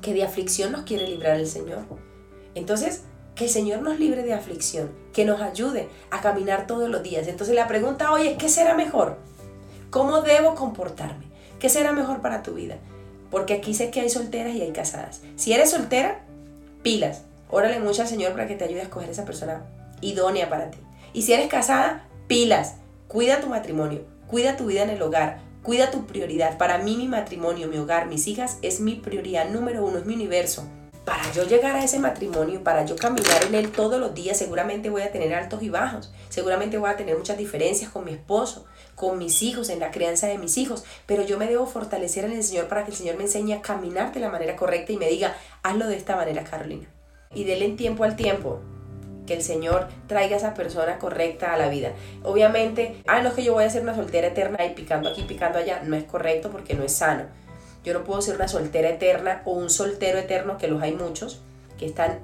que 0.03 0.15
de 0.15 0.25
aflicción 0.25 0.73
nos 0.73 0.83
quiere 0.83 1.07
librar 1.09 1.39
el 1.39 1.47
Señor. 1.47 1.85
Entonces, 2.55 3.03
que 3.35 3.45
el 3.45 3.51
Señor 3.51 3.83
nos 3.83 3.99
libre 3.99 4.23
de 4.23 4.33
aflicción, 4.33 4.91
que 5.13 5.25
nos 5.25 5.41
ayude 5.41 5.89
a 6.11 6.21
caminar 6.21 6.67
todos 6.67 6.89
los 6.89 7.03
días. 7.03 7.27
Entonces 7.27 7.55
la 7.55 7.67
pregunta 7.67 8.13
hoy 8.13 8.29
es, 8.29 8.37
¿qué 8.37 8.49
será 8.49 8.75
mejor? 8.75 9.19
¿Cómo 9.91 10.23
debo 10.23 10.55
comportarme? 10.55 11.27
¿Qué 11.59 11.69
será 11.69 11.93
mejor 11.93 12.21
para 12.21 12.43
tu 12.43 12.55
vida? 12.55 12.77
Porque 13.31 13.55
aquí 13.55 13.75
sé 13.75 13.91
que 13.91 14.01
hay 14.01 14.11
solteras 14.11 14.55
y 14.55 14.63
hay 14.63 14.73
casadas. 14.73 15.23
Si 15.37 15.53
eres 15.53 15.71
soltera, 15.71 16.25
pilas. 16.83 17.23
Órale 17.51 17.81
mucho 17.81 18.03
al 18.03 18.09
Señor 18.09 18.33
para 18.33 18.47
que 18.47 18.55
te 18.55 18.65
ayude 18.65 18.81
a 18.81 18.85
escoger 18.85 19.11
esa 19.11 19.25
persona 19.25 19.65
idónea 20.01 20.49
para 20.49 20.71
ti. 20.71 20.79
Y 21.13 21.23
si 21.23 21.33
eres 21.33 21.49
casada, 21.49 22.07
pilas. 22.27 22.77
Cuida 23.09 23.41
tu 23.41 23.49
matrimonio, 23.49 24.03
cuida 24.29 24.57
tu 24.57 24.67
vida 24.67 24.83
en 24.83 24.91
el 24.91 25.03
hogar, 25.03 25.39
Cuida 25.65 25.91
tu 25.91 26.05
prioridad. 26.05 26.59
Para 26.59 26.77
mí 26.77 26.95
mi 26.95 27.09
matrimonio, 27.09 27.69
mi 27.69 27.79
hogar, 27.79 28.07
mis 28.07 28.27
hijas 28.27 28.59
es 28.61 28.81
mi 28.81 28.97
prioridad 28.97 29.49
número 29.49 29.83
uno, 29.83 29.97
es 29.97 30.05
mi 30.05 30.13
universo. 30.13 30.69
para 31.07 31.33
yo 31.33 31.45
llegar 31.45 31.75
a 31.75 31.85
ese 31.85 31.99
matrimonio, 31.99 32.63
para 32.63 32.85
yo 32.85 32.97
caminar 32.97 33.45
en 33.45 33.55
él 33.55 33.73
todos 33.73 33.99
los 33.99 34.15
días, 34.15 34.39
seguramente 34.39 34.91
voy 34.91 35.03
a 35.03 35.13
tener 35.13 35.35
altos 35.35 35.63
y 35.63 35.71
bajos, 35.71 36.13
seguramente 36.29 36.79
voy 36.79 36.91
a 36.91 36.97
tener 36.97 37.17
muchas 37.17 37.39
diferencias 37.39 37.91
con 37.91 38.05
mi 38.05 38.13
esposo, 38.13 38.67
con 38.95 39.19
mis 39.19 39.43
hijos, 39.43 39.71
en 39.71 39.81
la 39.81 39.91
crianza 39.91 40.27
de 40.27 40.39
mis 40.39 40.57
hijos, 40.59 40.85
pero 41.07 41.23
yo 41.23 41.39
me 41.39 41.47
debo 41.47 41.67
fortalecer 41.67 42.25
en 42.25 42.33
el 42.33 42.43
Señor 42.43 42.69
para 42.69 42.85
que 42.85 42.91
el 42.91 42.97
Señor 42.97 43.17
me 43.17 43.25
enseñe 43.25 43.55
a 43.55 43.63
caminar 43.63 44.13
de 44.13 44.21
la 44.21 44.31
manera 44.31 44.57
correcta 44.57 44.93
y 44.93 44.99
me 44.99 45.09
diga, 45.09 45.35
hazlo 45.63 45.87
de 45.87 45.97
esta 45.97 46.17
manera, 46.17 46.45
Carolina. 46.45 46.89
Y 47.35 47.51
en 47.51 47.77
tiempo 47.77 48.05
al 48.05 48.17
tiempo, 48.17 48.61
que 49.27 49.35
el 49.35 49.43
Señor 49.43 49.89
traiga 50.07 50.37
a 50.37 50.39
esa 50.39 50.55
persona 50.55 50.99
correcta 50.99 51.53
a 51.53 51.59
la 51.59 51.69
vida. 51.69 51.93
Obviamente, 52.23 53.03
ah, 53.07 53.23
no 53.23 53.29
es 53.29 53.35
que 53.35 53.45
yo 53.45 53.55
voy 53.55 53.65
a 53.65 53.71
ser 53.71 53.83
una 53.83 53.95
soltera 53.95 54.29
eterna 54.29 54.65
y 54.65 54.75
picando 54.75 55.09
aquí, 55.09 55.23
picando 55.23 55.59
allá, 55.59 55.83
no 55.85 55.97
es 55.97 56.05
correcto 56.05 56.51
porque 56.51 56.75
no 56.75 56.83
es 56.83 56.93
sano. 56.93 57.25
Yo 57.85 57.93
no 57.93 58.05
puedo 58.05 58.23
ser 58.23 58.37
una 58.37 58.49
soltera 58.49 58.89
eterna 58.89 59.43
o 59.45 59.53
un 59.53 59.71
soltero 59.71 60.19
eterno, 60.19 60.57
que 60.59 60.69
los 60.69 60.83
hay 60.83 60.93
muchos, 60.93 61.43
que 61.79 61.87
están, 61.87 62.19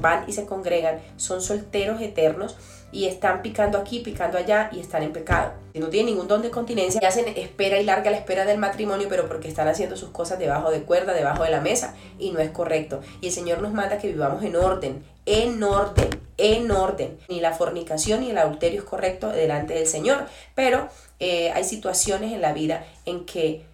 van 0.00 0.24
y 0.26 0.32
se 0.32 0.46
congregan, 0.46 1.00
son 1.16 1.42
solteros 1.42 2.00
eternos 2.00 2.56
y 2.92 3.06
están 3.06 3.40
picando 3.42 3.78
aquí, 3.78 4.00
picando 4.00 4.38
allá 4.38 4.68
y 4.72 4.80
están 4.80 5.02
en 5.02 5.12
pecado. 5.12 5.52
Y 5.72 5.80
no 5.80 5.88
tienen 5.88 6.14
ningún 6.14 6.28
don 6.28 6.42
de 6.42 6.50
continencia 6.50 7.00
y 7.02 7.06
hacen 7.06 7.26
espera 7.36 7.78
y 7.78 7.84
larga 7.84 8.10
la 8.10 8.18
espera 8.18 8.44
del 8.44 8.58
matrimonio, 8.58 9.08
pero 9.08 9.26
porque 9.26 9.48
están 9.48 9.66
haciendo 9.68 9.96
sus 9.96 10.10
cosas 10.10 10.38
debajo 10.38 10.70
de 10.70 10.82
cuerda, 10.82 11.14
debajo 11.14 11.42
de 11.42 11.50
la 11.50 11.62
mesa 11.62 11.94
y 12.18 12.30
no 12.30 12.40
es 12.40 12.50
correcto. 12.50 13.00
Y 13.22 13.28
el 13.28 13.32
Señor 13.32 13.62
nos 13.62 13.72
manda 13.72 13.98
que 13.98 14.08
vivamos 14.08 14.42
en 14.44 14.56
orden, 14.56 15.02
en 15.26 15.62
orden, 15.62 16.10
en 16.36 16.70
orden. 16.70 17.18
Ni 17.28 17.40
la 17.40 17.52
fornicación 17.52 18.20
ni 18.20 18.30
el 18.30 18.38
adulterio 18.38 18.80
es 18.80 18.86
correcto 18.86 19.28
delante 19.28 19.74
del 19.74 19.86
Señor, 19.86 20.26
pero 20.54 20.88
eh, 21.20 21.50
hay 21.52 21.64
situaciones 21.64 22.32
en 22.32 22.40
la 22.40 22.52
vida 22.52 22.84
en 23.04 23.24
que 23.24 23.64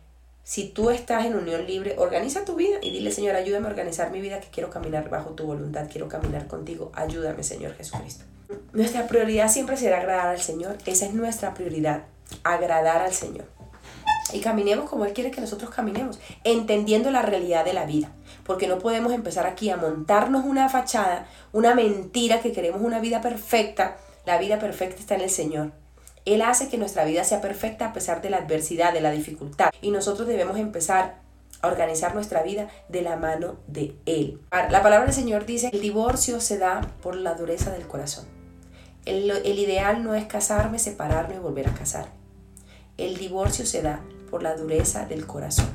si 0.44 0.68
tú 0.68 0.88
estás 0.88 1.26
en 1.26 1.34
unión 1.34 1.66
libre, 1.66 1.94
organiza 1.98 2.44
tu 2.46 2.54
vida 2.54 2.78
y 2.80 2.90
dile, 2.90 3.12
Señor, 3.12 3.36
ayúdame 3.36 3.66
a 3.66 3.70
organizar 3.70 4.10
mi 4.10 4.20
vida, 4.20 4.40
que 4.40 4.48
quiero 4.48 4.70
caminar 4.70 5.10
bajo 5.10 5.30
tu 5.30 5.44
voluntad, 5.44 5.88
quiero 5.92 6.08
caminar 6.08 6.46
contigo. 6.46 6.90
Ayúdame, 6.94 7.42
Señor 7.42 7.74
Jesucristo. 7.74 8.24
Nuestra 8.72 9.06
prioridad 9.06 9.50
siempre 9.50 9.76
será 9.76 9.98
agradar 9.98 10.28
al 10.28 10.40
Señor. 10.40 10.78
Esa 10.86 11.04
es 11.04 11.12
nuestra 11.12 11.52
prioridad, 11.52 12.04
agradar 12.44 13.02
al 13.02 13.12
Señor. 13.12 13.44
Y 14.32 14.40
caminemos 14.40 14.88
como 14.88 15.04
Él 15.04 15.12
quiere 15.12 15.30
que 15.30 15.40
nosotros 15.40 15.70
caminemos, 15.70 16.18
entendiendo 16.44 17.10
la 17.10 17.22
realidad 17.22 17.64
de 17.64 17.72
la 17.72 17.86
vida. 17.86 18.12
Porque 18.44 18.66
no 18.66 18.78
podemos 18.78 19.12
empezar 19.12 19.46
aquí 19.46 19.70
a 19.70 19.76
montarnos 19.76 20.44
una 20.44 20.68
fachada, 20.68 21.26
una 21.52 21.74
mentira 21.74 22.40
que 22.40 22.52
queremos 22.52 22.82
una 22.82 23.00
vida 23.00 23.20
perfecta. 23.20 23.96
La 24.26 24.38
vida 24.38 24.58
perfecta 24.58 25.00
está 25.00 25.14
en 25.14 25.22
el 25.22 25.30
Señor. 25.30 25.72
Él 26.24 26.42
hace 26.42 26.68
que 26.68 26.76
nuestra 26.76 27.04
vida 27.04 27.24
sea 27.24 27.40
perfecta 27.40 27.86
a 27.86 27.92
pesar 27.92 28.20
de 28.20 28.30
la 28.30 28.38
adversidad, 28.38 28.92
de 28.92 29.00
la 29.00 29.10
dificultad. 29.10 29.70
Y 29.80 29.90
nosotros 29.90 30.28
debemos 30.28 30.58
empezar 30.58 31.16
a 31.62 31.68
organizar 31.68 32.14
nuestra 32.14 32.42
vida 32.42 32.68
de 32.88 33.02
la 33.02 33.16
mano 33.16 33.56
de 33.66 33.96
Él. 34.04 34.40
La 34.50 34.82
palabra 34.82 35.06
del 35.06 35.14
Señor 35.14 35.46
dice, 35.46 35.70
el 35.72 35.80
divorcio 35.80 36.40
se 36.40 36.58
da 36.58 36.82
por 37.02 37.16
la 37.16 37.34
dureza 37.34 37.70
del 37.70 37.86
corazón. 37.86 38.26
El, 39.06 39.30
el 39.30 39.58
ideal 39.58 40.04
no 40.04 40.14
es 40.14 40.26
casarme, 40.26 40.78
separarme 40.78 41.36
y 41.36 41.38
volver 41.38 41.68
a 41.68 41.74
casar. 41.74 42.08
El 42.98 43.16
divorcio 43.16 43.64
se 43.64 43.80
da 43.80 44.02
por 44.28 44.42
la 44.42 44.56
dureza 44.56 45.06
del 45.06 45.26
corazón. 45.26 45.68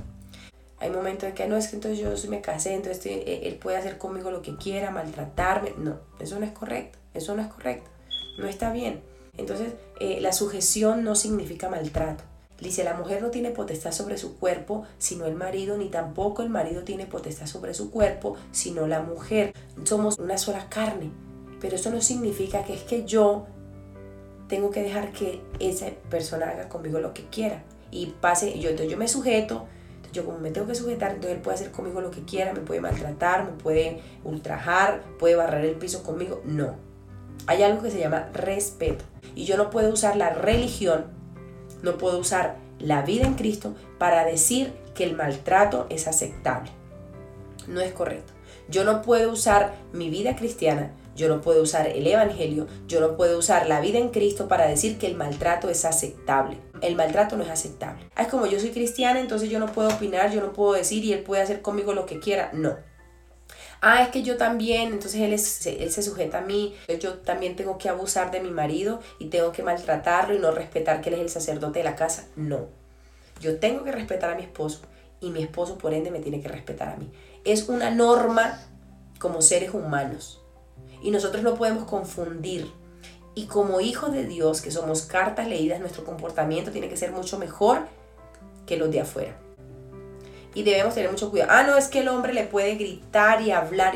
Hay 0.80 0.90
momentos 0.90 1.30
en 1.30 1.36
que 1.36 1.48
no 1.48 1.56
es 1.56 1.70
que 1.70 1.76
entonces 1.76 2.00
yo 2.00 2.30
me 2.30 2.42
casé, 2.42 2.74
entonces 2.74 3.06
eh, 3.06 3.42
él 3.44 3.56
puede 3.56 3.78
hacer 3.78 3.98
conmigo 3.98 4.32
lo 4.32 4.42
que 4.42 4.58
quiera, 4.58 4.92
maltratarme. 4.92 5.74
No, 5.78 6.00
eso 6.20 6.40
no 6.40 6.46
es 6.46 6.52
correcto, 6.52 7.00
eso 7.14 7.36
no 7.36 7.42
es 7.42 7.48
correcto, 7.48 7.90
no 8.38 8.48
está 8.48 8.72
bien. 8.74 9.02
Entonces, 9.38 9.74
eh, 10.00 10.20
la 10.22 10.34
sujeción 10.34 11.04
no 11.04 11.16
significa 11.16 11.70
maltrato. 11.70 12.24
Dice, 12.60 12.84
la 12.84 12.94
mujer 12.94 13.22
no 13.22 13.32
tiene 13.32 13.50
potestad 13.50 13.92
sobre 13.92 14.18
su 14.18 14.38
cuerpo, 14.38 14.86
sino 14.98 15.26
el 15.26 15.36
marido, 15.36 15.78
ni 15.78 15.90
tampoco 15.90 16.44
el 16.44 16.50
marido 16.50 16.84
tiene 16.84 17.06
potestad 17.06 17.48
sobre 17.48 17.74
su 17.74 17.90
cuerpo, 17.90 18.36
sino 18.52 18.88
la 18.88 19.02
mujer. 19.02 19.54
Somos 19.84 20.20
una 20.20 20.38
sola 20.38 20.70
carne. 20.70 21.12
Pero 21.60 21.76
eso 21.78 21.90
no 21.90 22.02
significa 22.02 22.64
que 22.64 22.74
es 22.74 22.84
que 22.84 23.06
yo 23.06 23.48
tengo 24.48 24.70
que 24.70 24.84
dejar 24.84 25.12
que 25.12 25.42
esa 25.60 25.88
persona 26.10 26.50
haga 26.50 26.70
conmigo 26.70 27.00
lo 27.00 27.14
que 27.14 27.26
quiera. 27.26 27.64
Y 27.94 28.08
pase, 28.20 28.58
yo, 28.58 28.72
entonces 28.72 28.92
yo 28.92 28.98
me 28.98 29.08
sujeto, 29.08 29.68
yo 30.12 30.26
como 30.26 30.40
me 30.40 30.50
tengo 30.50 30.66
que 30.66 30.74
sujetar, 30.74 31.12
entonces 31.12 31.38
él 31.38 31.44
puede 31.44 31.56
hacer 31.56 31.72
conmigo 31.72 32.02
lo 32.02 32.10
que 32.10 32.24
quiera, 32.24 32.52
me 32.52 32.62
puede 32.62 32.82
maltratar, 32.82 33.46
me 33.46 33.52
puede 33.52 34.02
ultrajar, 34.24 35.04
puede 35.20 35.36
barrer 35.36 35.66
el 35.66 35.76
piso 35.76 36.02
conmigo. 36.02 36.42
No. 36.44 36.76
Hay 37.46 37.62
algo 37.62 37.84
que 37.84 37.92
se 37.92 38.00
llama 38.00 38.30
respeto. 38.34 39.06
Y 39.36 39.46
yo 39.46 39.58
no 39.58 39.70
puedo 39.70 39.94
usar 39.94 40.16
la 40.16 40.32
religión, 40.32 41.06
no 41.84 42.00
puedo 42.00 42.18
usar 42.18 42.56
la 42.80 43.04
vida 43.04 43.28
en 43.28 43.36
Cristo 43.36 43.76
para 44.00 44.26
decir 44.26 44.74
que 44.96 45.04
el 45.04 45.16
maltrato 45.16 45.86
es 45.90 46.08
aceptable. 46.08 46.72
No 47.68 47.80
es 47.80 47.94
correcto. 47.94 48.34
Yo 48.70 48.86
no 48.86 49.04
puedo 49.04 49.32
usar 49.32 49.76
mi 49.92 50.10
vida 50.10 50.36
cristiana, 50.36 50.94
yo 51.16 51.28
no 51.30 51.42
puedo 51.42 51.62
usar 51.62 51.88
el 51.88 52.06
Evangelio, 52.08 52.68
yo 52.88 53.00
no 53.00 53.16
puedo 53.16 53.38
usar 53.38 53.68
la 53.68 53.82
vida 53.82 54.00
en 54.00 54.10
Cristo 54.10 54.48
para 54.48 54.68
decir 54.68 54.98
que 54.98 55.08
el 55.08 55.16
maltrato 55.16 55.70
es 55.70 55.86
aceptable. 55.86 56.58
El 56.82 56.96
maltrato 56.96 57.38
no 57.38 57.44
es 57.44 57.50
aceptable. 57.50 58.10
Ah, 58.16 58.24
es 58.24 58.28
como 58.28 58.46
yo 58.46 58.60
soy 58.60 58.72
cristiana, 58.72 59.20
entonces 59.20 59.50
yo 59.50 59.60
no 59.60 59.68
puedo 59.68 59.90
opinar, 59.90 60.32
yo 60.32 60.42
no 60.42 60.54
puedo 60.54 60.74
decir 60.74 61.04
y 61.04 61.14
él 61.14 61.24
puede 61.24 61.42
hacer 61.42 61.62
conmigo 61.62 61.94
lo 61.94 62.06
que 62.06 62.20
quiera. 62.20 62.50
No 62.54 62.78
ah, 63.84 64.02
es 64.02 64.10
que 64.10 64.24
yo 64.24 64.38
también, 64.38 64.94
entonces 64.94 65.22
él, 65.22 65.34
él 65.34 65.92
se 65.92 66.02
sujeta 66.02 66.40
a 66.40 66.42
mí, 66.42 66.74
yo 67.00 67.16
también 67.16 67.56
tengo 67.56 67.78
que 67.78 67.90
abusar 67.90 68.32
de 68.32 68.40
mi 68.40 68.50
marido 68.50 69.02
y 69.20 69.28
tengo 69.28 69.52
que 69.52 69.62
maltratarlo 69.62 70.34
y 70.34 70.40
no 70.40 70.52
respetar 70.52 71.02
que 71.02 71.10
él 71.10 71.16
es 71.16 71.22
el 71.22 71.30
sacerdote 71.30 71.80
de 71.80 71.86
la 71.86 71.96
casa. 71.96 72.26
No, 72.36 72.68
yo 73.42 73.60
tengo 73.60 73.84
que 73.84 73.92
respetar 73.92 74.32
a 74.32 74.36
mi 74.36 74.44
esposo 74.44 74.80
y 75.20 75.30
mi 75.30 75.44
esposo 75.44 75.78
por 75.78 75.94
ende 75.94 76.12
me 76.12 76.20
tiene 76.20 76.42
que 76.42 76.48
respetar 76.48 76.90
a 76.90 76.96
mí. 76.96 77.12
Es 77.44 77.68
una 77.68 77.92
norma 77.92 78.60
como 79.20 79.42
seres 79.42 79.74
humanos 79.74 80.43
y 81.04 81.12
nosotros 81.12 81.44
no 81.44 81.54
podemos 81.56 81.84
confundir. 81.84 82.72
Y 83.36 83.46
como 83.46 83.82
hijos 83.82 84.12
de 84.14 84.26
Dios, 84.26 84.62
que 84.62 84.72
somos 84.72 85.04
cartas 85.04 85.48
leídas, 85.48 85.80
nuestro 85.80 86.04
comportamiento 86.04 86.72
tiene 86.72 86.90
que 86.90 86.98
ser 86.98 87.12
mucho 87.12 87.38
mejor 87.38 87.82
que 88.66 88.78
los 88.78 88.90
de 88.90 89.02
afuera 89.02 89.36
y 90.56 90.64
debemos 90.64 90.94
tener 90.94 91.10
mucho 91.10 91.32
cuidado. 91.32 91.52
Ah, 91.54 91.64
no, 91.64 91.78
es 91.78 91.88
que 91.88 92.00
el 92.00 92.08
hombre 92.08 92.34
le 92.34 92.44
puede 92.44 92.76
gritar 92.76 93.42
y 93.42 93.52
hablar. 93.52 93.96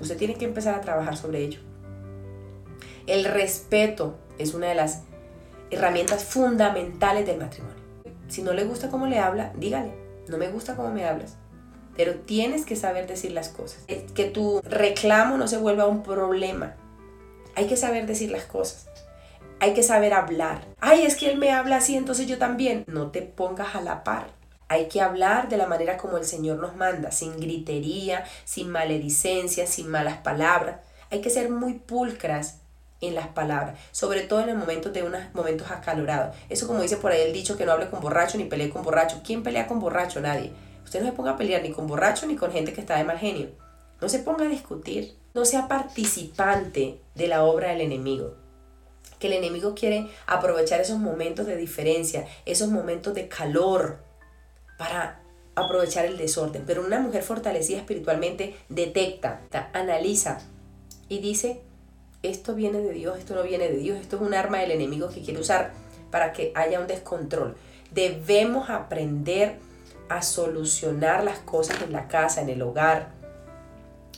Usted 0.00 0.16
tiene 0.16 0.34
que 0.34 0.44
empezar 0.44 0.74
a 0.74 0.80
trabajar 0.80 1.16
sobre 1.16 1.42
ello. 1.42 1.60
El 3.06 3.24
respeto 3.24 4.16
es 4.38 4.54
una 4.54 4.66
de 4.66 4.74
las 4.74 5.02
herramientas 5.70 6.24
fundamentales 6.24 7.26
del 7.26 7.38
matrimonio. 7.38 7.76
Si 8.28 8.42
no 8.42 8.52
le 8.52 8.64
gusta 8.64 8.90
cómo 8.90 9.06
le 9.06 9.18
habla, 9.18 9.52
dígale, 9.56 9.92
no 10.28 10.38
me 10.38 10.48
gusta 10.48 10.74
cómo 10.74 10.90
me 10.90 11.06
hablas. 11.06 11.36
Pero 11.96 12.14
tienes 12.14 12.66
que 12.66 12.76
saber 12.76 13.06
decir 13.06 13.32
las 13.32 13.48
cosas. 13.48 13.84
Que 14.14 14.24
tu 14.24 14.60
reclamo 14.62 15.36
no 15.36 15.48
se 15.48 15.58
vuelva 15.58 15.86
un 15.86 16.02
problema. 16.02 16.74
Hay 17.54 17.66
que 17.66 17.76
saber 17.76 18.06
decir 18.06 18.30
las 18.30 18.44
cosas. 18.44 18.88
Hay 19.60 19.72
que 19.72 19.82
saber 19.82 20.12
hablar. 20.12 20.66
Ay, 20.80 21.02
es 21.02 21.16
que 21.16 21.30
él 21.30 21.38
me 21.38 21.50
habla 21.50 21.76
así, 21.76 21.96
entonces 21.96 22.26
yo 22.26 22.38
también. 22.38 22.84
No 22.86 23.10
te 23.10 23.22
pongas 23.22 23.74
a 23.74 23.80
la 23.80 24.04
par. 24.04 24.28
Hay 24.68 24.88
que 24.88 25.00
hablar 25.00 25.48
de 25.48 25.56
la 25.56 25.66
manera 25.66 25.96
como 25.96 26.18
el 26.18 26.24
Señor 26.24 26.58
nos 26.58 26.76
manda, 26.76 27.12
sin 27.12 27.38
gritería, 27.38 28.24
sin 28.44 28.68
maledicencia, 28.68 29.66
sin 29.66 29.88
malas 29.88 30.18
palabras. 30.18 30.80
Hay 31.10 31.20
que 31.20 31.30
ser 31.30 31.50
muy 31.50 31.74
pulcras 31.74 32.58
en 33.00 33.14
las 33.14 33.28
palabras, 33.28 33.78
sobre 33.92 34.22
todo 34.22 34.40
en 34.40 34.48
los 34.48 34.56
momentos 34.56 34.92
de 34.92 35.02
unos 35.02 35.22
momentos 35.34 35.70
acalorados. 35.70 36.34
Eso 36.48 36.66
como 36.66 36.80
dice 36.80 36.96
por 36.96 37.12
ahí 37.12 37.20
el 37.20 37.32
dicho 37.32 37.56
que 37.56 37.64
no 37.64 37.72
hable 37.72 37.88
con 37.88 38.00
borracho 38.00 38.38
ni 38.38 38.44
pelee 38.44 38.70
con 38.70 38.82
borracho. 38.82 39.20
¿Quién 39.24 39.42
pelea 39.42 39.66
con 39.66 39.80
borracho? 39.80 40.20
Nadie. 40.20 40.52
Usted 40.86 41.00
no 41.00 41.06
se 41.06 41.12
ponga 41.12 41.32
a 41.32 41.36
pelear 41.36 41.62
ni 41.62 41.72
con 41.72 41.88
borracho 41.88 42.28
ni 42.28 42.36
con 42.36 42.52
gente 42.52 42.72
que 42.72 42.80
está 42.80 42.96
de 42.96 43.02
mal 43.02 43.18
genio. 43.18 43.48
No 44.00 44.08
se 44.08 44.20
ponga 44.20 44.44
a 44.44 44.48
discutir. 44.48 45.16
No 45.34 45.44
sea 45.44 45.66
participante 45.66 47.00
de 47.16 47.26
la 47.26 47.42
obra 47.42 47.70
del 47.70 47.80
enemigo. 47.80 48.36
Que 49.18 49.26
el 49.26 49.32
enemigo 49.32 49.74
quiere 49.74 50.08
aprovechar 50.28 50.80
esos 50.80 51.00
momentos 51.00 51.48
de 51.48 51.56
diferencia, 51.56 52.28
esos 52.44 52.68
momentos 52.68 53.14
de 53.14 53.26
calor, 53.26 53.98
para 54.78 55.20
aprovechar 55.56 56.06
el 56.06 56.18
desorden. 56.18 56.62
Pero 56.64 56.86
una 56.86 57.00
mujer 57.00 57.24
fortalecida 57.24 57.78
espiritualmente 57.78 58.54
detecta, 58.68 59.40
analiza 59.72 60.38
y 61.08 61.18
dice, 61.18 61.62
esto 62.22 62.54
viene 62.54 62.78
de 62.78 62.92
Dios, 62.92 63.18
esto 63.18 63.34
no 63.34 63.42
viene 63.42 63.68
de 63.68 63.78
Dios, 63.78 63.98
esto 63.98 64.16
es 64.16 64.22
un 64.22 64.34
arma 64.34 64.58
del 64.58 64.70
enemigo 64.70 65.08
que 65.08 65.20
quiere 65.20 65.40
usar 65.40 65.72
para 66.12 66.32
que 66.32 66.52
haya 66.54 66.78
un 66.78 66.86
descontrol. 66.86 67.56
Debemos 67.90 68.70
aprender 68.70 69.58
a 70.08 70.22
solucionar 70.22 71.24
las 71.24 71.38
cosas 71.38 71.82
en 71.82 71.92
la 71.92 72.08
casa, 72.08 72.40
en 72.40 72.48
el 72.48 72.62
hogar, 72.62 73.08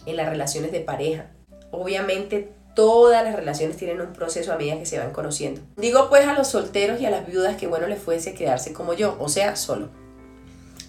en 0.06 0.16
las 0.16 0.28
relaciones 0.28 0.72
de 0.72 0.80
pareja. 0.80 1.26
Obviamente 1.70 2.52
todas 2.74 3.24
las 3.24 3.34
relaciones 3.34 3.76
tienen 3.76 4.00
un 4.00 4.12
proceso 4.12 4.52
a 4.52 4.56
medida 4.56 4.78
que 4.78 4.86
se 4.86 4.98
van 4.98 5.12
conociendo. 5.12 5.60
Digo 5.76 6.08
pues 6.08 6.26
a 6.26 6.34
los 6.34 6.48
solteros 6.48 7.00
y 7.00 7.06
a 7.06 7.10
las 7.10 7.26
viudas 7.26 7.56
que 7.56 7.66
bueno 7.66 7.88
les 7.88 8.00
fuese 8.00 8.34
quedarse 8.34 8.72
como 8.72 8.94
yo, 8.94 9.16
o 9.18 9.28
sea, 9.28 9.56
solo. 9.56 9.88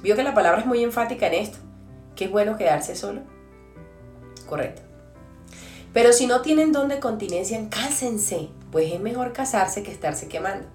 Vio 0.01 0.15
que 0.15 0.23
la 0.23 0.33
palabra 0.33 0.61
es 0.61 0.65
muy 0.65 0.83
enfática 0.83 1.27
en 1.27 1.33
esto, 1.33 1.57
que 2.15 2.25
es 2.25 2.31
bueno 2.31 2.57
quedarse 2.57 2.95
solo. 2.95 3.21
Correcto. 4.47 4.81
Pero 5.93 6.13
si 6.13 6.27
no 6.27 6.41
tienen 6.41 6.71
don 6.71 6.87
de 6.87 6.99
continencia, 6.99 7.59
cásense, 7.69 8.49
pues 8.71 8.93
es 8.93 8.99
mejor 8.99 9.33
casarse 9.33 9.83
que 9.83 9.91
estarse 9.91 10.27
quemando. 10.27 10.67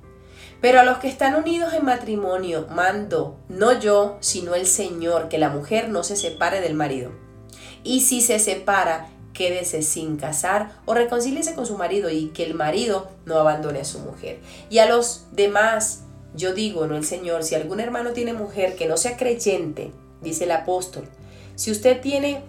Pero 0.61 0.81
a 0.81 0.85
los 0.85 0.99
que 0.99 1.09
están 1.09 1.35
unidos 1.35 1.75
en 1.75 1.85
matrimonio, 1.85 2.67
mando, 2.71 3.39
no 3.49 3.79
yo, 3.79 4.17
sino 4.21 4.55
el 4.55 4.67
Señor, 4.67 5.29
que 5.29 5.39
la 5.39 5.51
mujer 5.51 5.89
no 5.89 6.03
se 6.05 6.17
separe 6.17 6.61
del 6.61 6.75
marido. 6.75 7.13
Y 7.83 8.01
si 8.01 8.23
se 8.23 8.39
separa, 8.39 9.09
quédese 9.35 9.83
sin 9.83 10.17
casar 10.17 10.81
o 10.87 10.95
reconcíliese 10.95 11.55
con 11.55 11.67
su 11.67 11.77
marido 11.77 12.09
y 12.09 12.29
que 12.29 12.45
el 12.45 12.55
marido 12.55 13.11
no 13.27 13.37
abandone 13.37 13.81
a 13.81 13.85
su 13.85 13.99
mujer. 13.99 14.39
Y 14.71 14.79
a 14.79 14.87
los 14.87 15.27
demás, 15.33 16.05
yo 16.35 16.55
digo, 16.55 16.87
no 16.87 16.97
el 16.97 17.05
Señor, 17.05 17.45
si 17.45 17.55
algún 17.55 17.81
hermano 17.81 18.13
tiene 18.13 18.33
mujer 18.33 18.77
que 18.77 18.87
no 18.87 18.97
sea 18.97 19.17
creyente, 19.17 19.93
dice 20.23 20.45
el 20.45 20.53
apóstol, 20.53 21.09
si 21.57 21.71
usted 21.71 22.01
tiene 22.01 22.43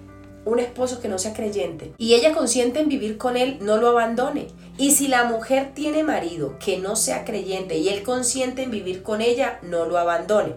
un 0.46 0.60
esposo 0.60 1.02
que 1.02 1.08
no 1.08 1.18
sea 1.18 1.34
creyente 1.34 1.92
y 1.98 2.14
ella 2.14 2.34
consiente 2.34 2.80
en 2.80 2.88
vivir 2.88 3.18
con 3.18 3.36
él, 3.36 3.58
no 3.62 3.78
lo 3.78 3.90
abandone. 3.90 4.48
Y 4.78 4.92
si 4.92 5.08
la 5.08 5.26
mujer 5.26 5.72
tiene 5.74 6.04
marido 6.04 6.58
que 6.60 6.78
no 6.78 6.96
sea 6.96 7.26
creyente 7.26 7.78
y 7.78 7.90
él 7.90 8.04
consiente 8.04 8.64
en 8.64 8.72
vivir 8.72 9.04
con 9.04 9.22
ella, 9.22 9.60
no 9.64 9.86
lo 9.86 9.98
abandone. 9.98 10.56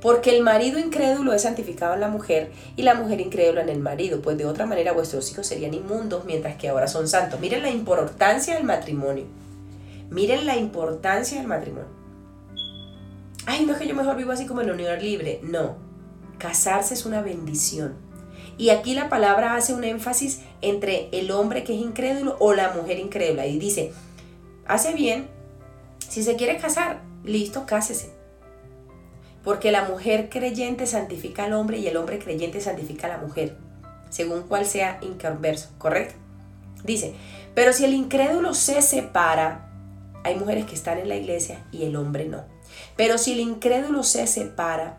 Porque 0.00 0.36
el 0.36 0.42
marido 0.42 0.80
incrédulo 0.80 1.32
es 1.32 1.42
santificado 1.42 1.94
en 1.94 2.00
la 2.00 2.08
mujer 2.08 2.50
y 2.74 2.82
la 2.82 2.94
mujer 2.94 3.20
incrédula 3.20 3.62
en 3.62 3.68
el 3.68 3.78
marido, 3.78 4.20
pues 4.20 4.36
de 4.36 4.46
otra 4.46 4.66
manera 4.66 4.92
vuestros 4.92 5.30
hijos 5.30 5.46
serían 5.46 5.74
inmundos 5.74 6.24
mientras 6.24 6.56
que 6.56 6.68
ahora 6.68 6.88
son 6.88 7.06
santos. 7.06 7.38
Miren 7.38 7.62
la 7.62 7.70
importancia 7.70 8.54
del 8.54 8.64
matrimonio. 8.64 9.26
Miren 10.10 10.44
la 10.44 10.56
importancia 10.56 11.38
del 11.38 11.46
matrimonio. 11.46 11.88
Ay, 13.46 13.64
no 13.64 13.72
es 13.72 13.78
que 13.78 13.86
yo 13.86 13.94
mejor 13.94 14.16
vivo 14.16 14.32
así 14.32 14.46
como 14.46 14.60
en 14.60 14.68
la 14.68 14.74
unión 14.74 15.00
libre. 15.00 15.40
No, 15.42 15.76
casarse 16.38 16.94
es 16.94 17.06
una 17.06 17.22
bendición. 17.22 17.94
Y 18.58 18.70
aquí 18.70 18.94
la 18.94 19.08
palabra 19.08 19.56
hace 19.56 19.74
un 19.74 19.84
énfasis 19.84 20.40
entre 20.60 21.08
el 21.12 21.30
hombre 21.30 21.64
que 21.64 21.74
es 21.74 21.80
incrédulo 21.80 22.36
o 22.38 22.52
la 22.52 22.72
mujer 22.72 22.98
incrédula. 22.98 23.46
Y 23.46 23.58
dice, 23.58 23.92
hace 24.66 24.94
bien, 24.94 25.28
si 26.08 26.22
se 26.22 26.36
quiere 26.36 26.58
casar, 26.58 27.00
listo, 27.24 27.64
cásese. 27.66 28.12
Porque 29.42 29.72
la 29.72 29.84
mujer 29.84 30.28
creyente 30.28 30.86
santifica 30.86 31.44
al 31.44 31.54
hombre 31.54 31.78
y 31.78 31.86
el 31.86 31.96
hombre 31.96 32.18
creyente 32.18 32.60
santifica 32.60 33.06
a 33.08 33.16
la 33.16 33.18
mujer, 33.18 33.56
según 34.10 34.42
cual 34.42 34.66
sea 34.66 34.98
inconverso, 35.02 35.70
¿correcto? 35.78 36.14
Dice, 36.84 37.14
pero 37.54 37.72
si 37.72 37.84
el 37.84 37.94
incrédulo 37.94 38.54
se 38.54 38.82
separa, 38.82 39.68
hay 40.24 40.36
mujeres 40.36 40.66
que 40.66 40.74
están 40.74 40.98
en 40.98 41.08
la 41.08 41.16
iglesia 41.16 41.64
y 41.72 41.84
el 41.84 41.96
hombre 41.96 42.26
no. 42.26 42.44
Pero 42.96 43.18
si 43.18 43.32
el 43.32 43.40
incrédulo 43.40 44.02
se 44.02 44.26
separa, 44.26 44.98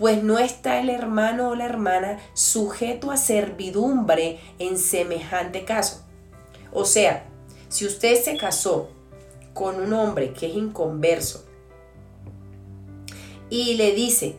pues 0.00 0.24
no 0.24 0.38
está 0.38 0.80
el 0.80 0.88
hermano 0.88 1.50
o 1.50 1.54
la 1.54 1.66
hermana 1.66 2.18
sujeto 2.32 3.10
a 3.10 3.18
servidumbre 3.18 4.40
en 4.58 4.78
semejante 4.78 5.66
caso. 5.66 6.06
O 6.72 6.86
sea, 6.86 7.28
si 7.68 7.84
usted 7.84 8.16
se 8.16 8.38
casó 8.38 8.88
con 9.52 9.78
un 9.78 9.92
hombre 9.92 10.32
que 10.32 10.46
es 10.46 10.54
inconverso 10.54 11.44
y 13.50 13.74
le 13.74 13.92
dice, 13.92 14.38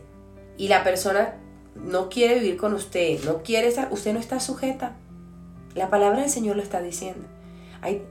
y 0.58 0.66
la 0.66 0.82
persona 0.82 1.36
no 1.76 2.08
quiere 2.08 2.40
vivir 2.40 2.56
con 2.56 2.74
usted, 2.74 3.22
no 3.22 3.44
quiere 3.44 3.68
estar, 3.68 3.92
usted 3.92 4.12
no 4.12 4.18
está 4.18 4.40
sujeta. 4.40 4.96
La 5.76 5.90
palabra 5.90 6.22
del 6.22 6.30
Señor 6.30 6.56
lo 6.56 6.62
está 6.62 6.82
diciendo. 6.82 7.28
Hay, 7.82 8.02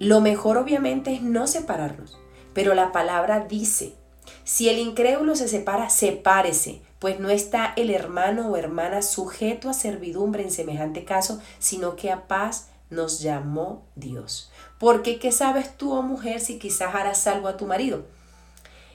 lo 0.00 0.20
mejor 0.20 0.58
obviamente 0.58 1.14
es 1.14 1.22
no 1.22 1.46
separarnos, 1.46 2.18
pero 2.54 2.74
la 2.74 2.90
palabra 2.90 3.46
dice, 3.48 3.94
si 4.44 4.68
el 4.68 4.78
incrédulo 4.78 5.36
se 5.36 5.48
separa, 5.48 5.90
sepárese, 5.90 6.80
pues 6.98 7.20
no 7.20 7.30
está 7.30 7.72
el 7.76 7.90
hermano 7.90 8.48
o 8.48 8.56
hermana 8.56 9.02
sujeto 9.02 9.68
a 9.68 9.74
servidumbre 9.74 10.42
en 10.42 10.50
semejante 10.50 11.04
caso, 11.04 11.40
sino 11.58 11.96
que 11.96 12.10
a 12.10 12.28
paz 12.28 12.68
nos 12.90 13.20
llamó 13.20 13.82
Dios. 13.96 14.50
Porque 14.78 15.18
¿qué 15.18 15.32
sabes 15.32 15.76
tú, 15.76 15.92
oh 15.92 16.02
mujer, 16.02 16.40
si 16.40 16.58
quizás 16.58 16.94
harás 16.94 17.18
salvo 17.18 17.48
a 17.48 17.56
tu 17.56 17.66
marido? 17.66 18.04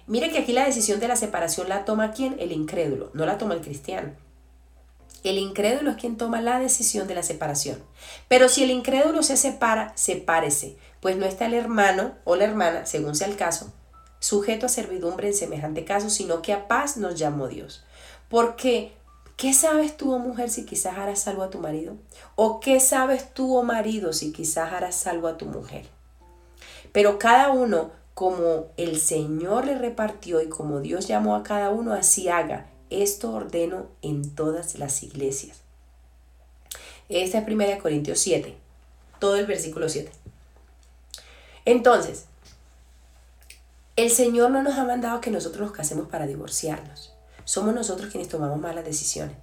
Mire 0.06 0.32
que 0.32 0.38
aquí 0.38 0.54
la 0.54 0.66
decisión 0.66 1.00
de 1.00 1.10
la 1.10 1.18
separación 1.18 1.68
la 1.68 1.84
toma 1.84 2.12
quién? 2.12 2.38
El 2.40 2.54
incrédulo, 2.54 3.12
no 3.14 3.26
la 3.26 3.38
toma 3.38 3.56
el 3.56 3.62
cristiano. 3.62 4.14
El 5.24 5.38
incrédulo 5.38 5.92
es 5.92 5.98
quien 5.98 6.16
toma 6.16 6.42
la 6.42 6.60
decisión 6.60 7.08
de 7.08 7.16
la 7.16 7.24
separación. 7.24 7.84
Pero 8.30 8.48
si 8.48 8.64
el 8.64 8.72
incrédulo 8.72 9.24
se 9.24 9.36
separa, 9.36 9.92
sepárese, 9.96 10.78
pues 11.02 11.18
no 11.18 11.26
está 11.26 11.48
el 11.48 11.54
hermano 11.54 12.14
o 12.24 12.38
la 12.38 12.46
hermana, 12.46 12.86
según 12.86 13.16
sea 13.16 13.28
el 13.28 13.36
caso, 13.36 13.74
sujeto 14.20 14.66
a 14.66 14.70
servidumbre 14.70 15.28
en 15.28 15.34
semejante 15.34 15.86
caso, 15.86 16.10
sino 16.10 16.42
que 16.42 16.54
a 16.54 16.68
paz 16.68 16.98
nos 16.98 17.16
llamó 17.16 17.48
Dios. 17.48 17.84
Porque, 18.30 18.94
¿qué 19.36 19.54
sabes 19.54 19.98
tú, 19.98 20.14
oh 20.14 20.20
mujer, 20.20 20.50
si 20.50 20.66
quizás 20.66 20.98
harás 20.98 21.22
salvo 21.22 21.44
a 21.44 21.50
tu 21.50 21.60
marido? 21.60 21.96
¿O 22.36 22.60
qué 22.60 22.80
sabes 22.80 23.34
tú, 23.34 23.56
oh 23.56 23.64
marido, 23.64 24.14
si 24.14 24.32
quizás 24.32 24.74
harás 24.74 24.96
salvo 24.96 25.28
a 25.28 25.38
tu 25.38 25.46
mujer? 25.46 25.86
Pero 26.92 27.20
cada 27.20 27.52
uno 27.52 27.92
como 28.14 28.68
el 28.78 29.00
Señor 29.00 29.66
le 29.66 29.78
repartió 29.78 30.42
y 30.42 30.50
como 30.50 30.80
Dios 30.80 31.08
llamó 31.08 31.36
a 31.36 31.44
cada 31.44 31.70
uno, 31.70 31.94
así 31.94 32.30
haga. 32.30 32.68
Esto 32.90 33.32
ordeno 33.32 33.88
en 34.02 34.34
todas 34.34 34.80
las 34.80 35.04
iglesias. 35.04 35.62
Esta 37.10 37.38
es 37.38 37.48
1 37.48 37.64
Corintios 37.82 38.20
7, 38.20 38.58
todo 39.20 39.36
el 39.36 39.46
versículo 39.46 39.88
7. 39.88 40.12
Entonces, 41.66 42.26
el 43.98 44.12
Señor 44.12 44.52
no 44.52 44.62
nos 44.62 44.78
ha 44.78 44.84
mandado 44.84 45.22
que 45.22 45.32
nosotros 45.32 45.62
nos 45.62 45.72
casemos 45.76 46.08
para 46.08 46.28
divorciarnos. 46.28 47.16
Somos 47.46 47.74
nosotros 47.74 48.12
quienes 48.12 48.30
tomamos 48.30 48.60
malas 48.60 48.86
decisiones. 48.86 49.36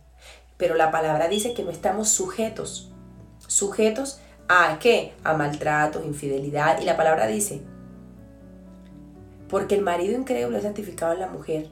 Pero 0.57 0.77
la 0.77 0.93
palabra 0.93 1.27
dice 1.27 1.55
que 1.55 1.65
no 1.65 1.73
estamos 1.73 2.09
sujetos. 2.09 2.93
Sujetos 3.49 4.21
a 4.49 4.79
qué? 4.79 5.13
A 5.25 5.35
maltratos, 5.35 6.05
infidelidad. 6.07 6.81
Y 6.81 6.85
la 6.85 6.97
palabra 6.97 7.27
dice, 7.27 7.63
porque 9.49 9.75
el 9.75 9.83
marido 9.83 10.17
incrédulo 10.17 10.57
es 10.57 10.63
santificado 10.63 11.13
en 11.15 11.21
la 11.21 11.27
mujer. 11.27 11.69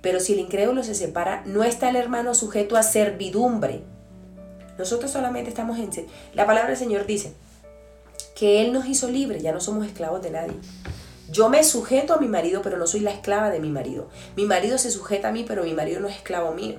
Pero 0.00 0.18
si 0.18 0.32
el 0.32 0.38
incrédulo 0.38 0.82
se 0.82 0.94
separa, 0.94 1.42
no 1.44 1.62
está 1.62 1.90
el 1.90 1.96
hermano 1.96 2.34
sujeto 2.34 2.78
a 2.78 2.82
servidumbre. 2.82 3.82
Nosotros 4.78 5.10
solamente 5.10 5.50
estamos 5.50 5.78
en... 5.78 5.90
La 6.32 6.46
palabra 6.46 6.70
del 6.70 6.78
Señor 6.78 7.04
dice 7.04 7.34
que 8.34 8.62
Él 8.62 8.72
nos 8.72 8.86
hizo 8.86 9.10
libres, 9.10 9.42
ya 9.42 9.52
no 9.52 9.60
somos 9.60 9.86
esclavos 9.86 10.22
de 10.22 10.30
nadie. 10.30 10.54
Yo 11.30 11.48
me 11.48 11.64
sujeto 11.64 12.14
a 12.14 12.18
mi 12.18 12.28
marido, 12.28 12.62
pero 12.62 12.76
no 12.76 12.86
soy 12.86 13.00
la 13.00 13.10
esclava 13.10 13.50
de 13.50 13.60
mi 13.60 13.70
marido. 13.70 14.08
Mi 14.36 14.44
marido 14.44 14.78
se 14.78 14.90
sujeta 14.90 15.28
a 15.28 15.32
mí, 15.32 15.44
pero 15.46 15.64
mi 15.64 15.72
marido 15.72 16.00
no 16.00 16.08
es 16.08 16.16
esclavo 16.16 16.52
mío. 16.52 16.78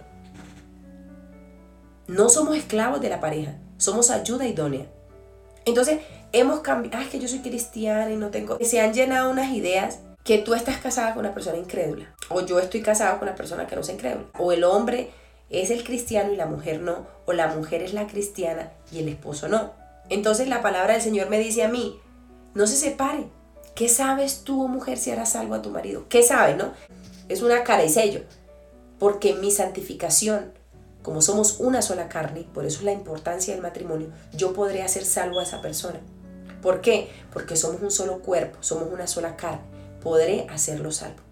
No 2.07 2.29
somos 2.29 2.55
esclavos 2.55 3.01
de 3.01 3.09
la 3.09 3.19
pareja, 3.19 3.57
somos 3.77 4.11
ayuda 4.11 4.45
idónea. 4.45 4.85
Entonces, 5.65 5.99
hemos 6.31 6.59
cambiado, 6.59 6.97
ah, 6.99 7.03
es 7.03 7.09
que 7.09 7.19
yo 7.19 7.27
soy 7.27 7.39
cristiana 7.39 8.11
y 8.11 8.15
no 8.15 8.29
tengo... 8.29 8.59
Se 8.61 8.79
han 8.79 8.93
llenado 8.93 9.31
unas 9.31 9.51
ideas 9.51 9.99
que 10.23 10.37
tú 10.37 10.53
estás 10.53 10.77
casada 10.77 11.13
con 11.13 11.25
una 11.25 11.33
persona 11.33 11.57
incrédula, 11.57 12.13
o 12.29 12.41
yo 12.41 12.59
estoy 12.59 12.81
casada 12.81 13.17
con 13.17 13.27
una 13.27 13.35
persona 13.35 13.67
que 13.67 13.75
no 13.75 13.81
es 13.81 13.89
incrédula, 13.89 14.25
o 14.37 14.51
el 14.51 14.63
hombre 14.63 15.11
es 15.49 15.69
el 15.69 15.83
cristiano 15.83 16.33
y 16.33 16.35
la 16.35 16.47
mujer 16.47 16.81
no, 16.81 17.07
o 17.25 17.33
la 17.33 17.47
mujer 17.47 17.81
es 17.81 17.93
la 17.93 18.07
cristiana 18.07 18.71
y 18.91 18.99
el 18.99 19.07
esposo 19.07 19.47
no. 19.47 19.73
Entonces 20.09 20.47
la 20.47 20.61
palabra 20.61 20.93
del 20.93 21.01
Señor 21.01 21.29
me 21.29 21.39
dice 21.39 21.63
a 21.63 21.67
mí, 21.67 21.99
no 22.53 22.67
se 22.67 22.75
separe. 22.75 23.27
¿Qué 23.75 23.89
sabes 23.89 24.43
tú, 24.43 24.67
mujer, 24.67 24.97
si 24.97 25.11
harás 25.11 25.35
algo 25.35 25.53
a 25.53 25.61
tu 25.61 25.69
marido? 25.69 26.05
¿Qué 26.09 26.23
sabes, 26.23 26.57
no? 26.57 26.73
Es 27.27 27.41
una 27.41 27.63
cara 27.63 27.83
y 27.83 27.89
sello. 27.89 28.21
Porque 28.97 29.33
mi 29.33 29.51
santificación, 29.51 30.53
como 31.03 31.21
somos 31.21 31.59
una 31.59 31.81
sola 31.81 32.07
carne, 32.07 32.47
por 32.53 32.65
eso 32.65 32.79
es 32.79 32.85
la 32.85 32.93
importancia 32.93 33.53
del 33.53 33.61
matrimonio, 33.61 34.09
yo 34.33 34.53
podré 34.53 34.81
hacer 34.81 35.05
salvo 35.05 35.39
a 35.39 35.43
esa 35.43 35.61
persona. 35.61 35.99
¿Por 36.61 36.81
qué? 36.81 37.09
Porque 37.33 37.55
somos 37.55 37.81
un 37.81 37.91
solo 37.91 38.19
cuerpo, 38.19 38.57
somos 38.61 38.91
una 38.91 39.07
sola 39.07 39.35
carne 39.35 39.75
podré 40.05 40.45
hacerlo 40.49 40.91
salvo. 40.91 41.23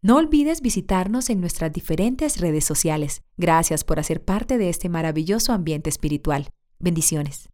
No 0.00 0.16
olvides 0.16 0.62
visitarnos 0.62 1.28
en 1.28 1.40
nuestras 1.40 1.70
diferentes 1.70 2.40
redes 2.40 2.64
sociales. 2.64 3.20
Gracias 3.36 3.84
por 3.84 3.98
hacer 3.98 4.24
parte 4.24 4.56
de 4.56 4.70
este 4.70 4.88
maravilloso 4.88 5.52
ambiente 5.52 5.90
espiritual. 5.90 6.48
Bendiciones. 6.78 7.50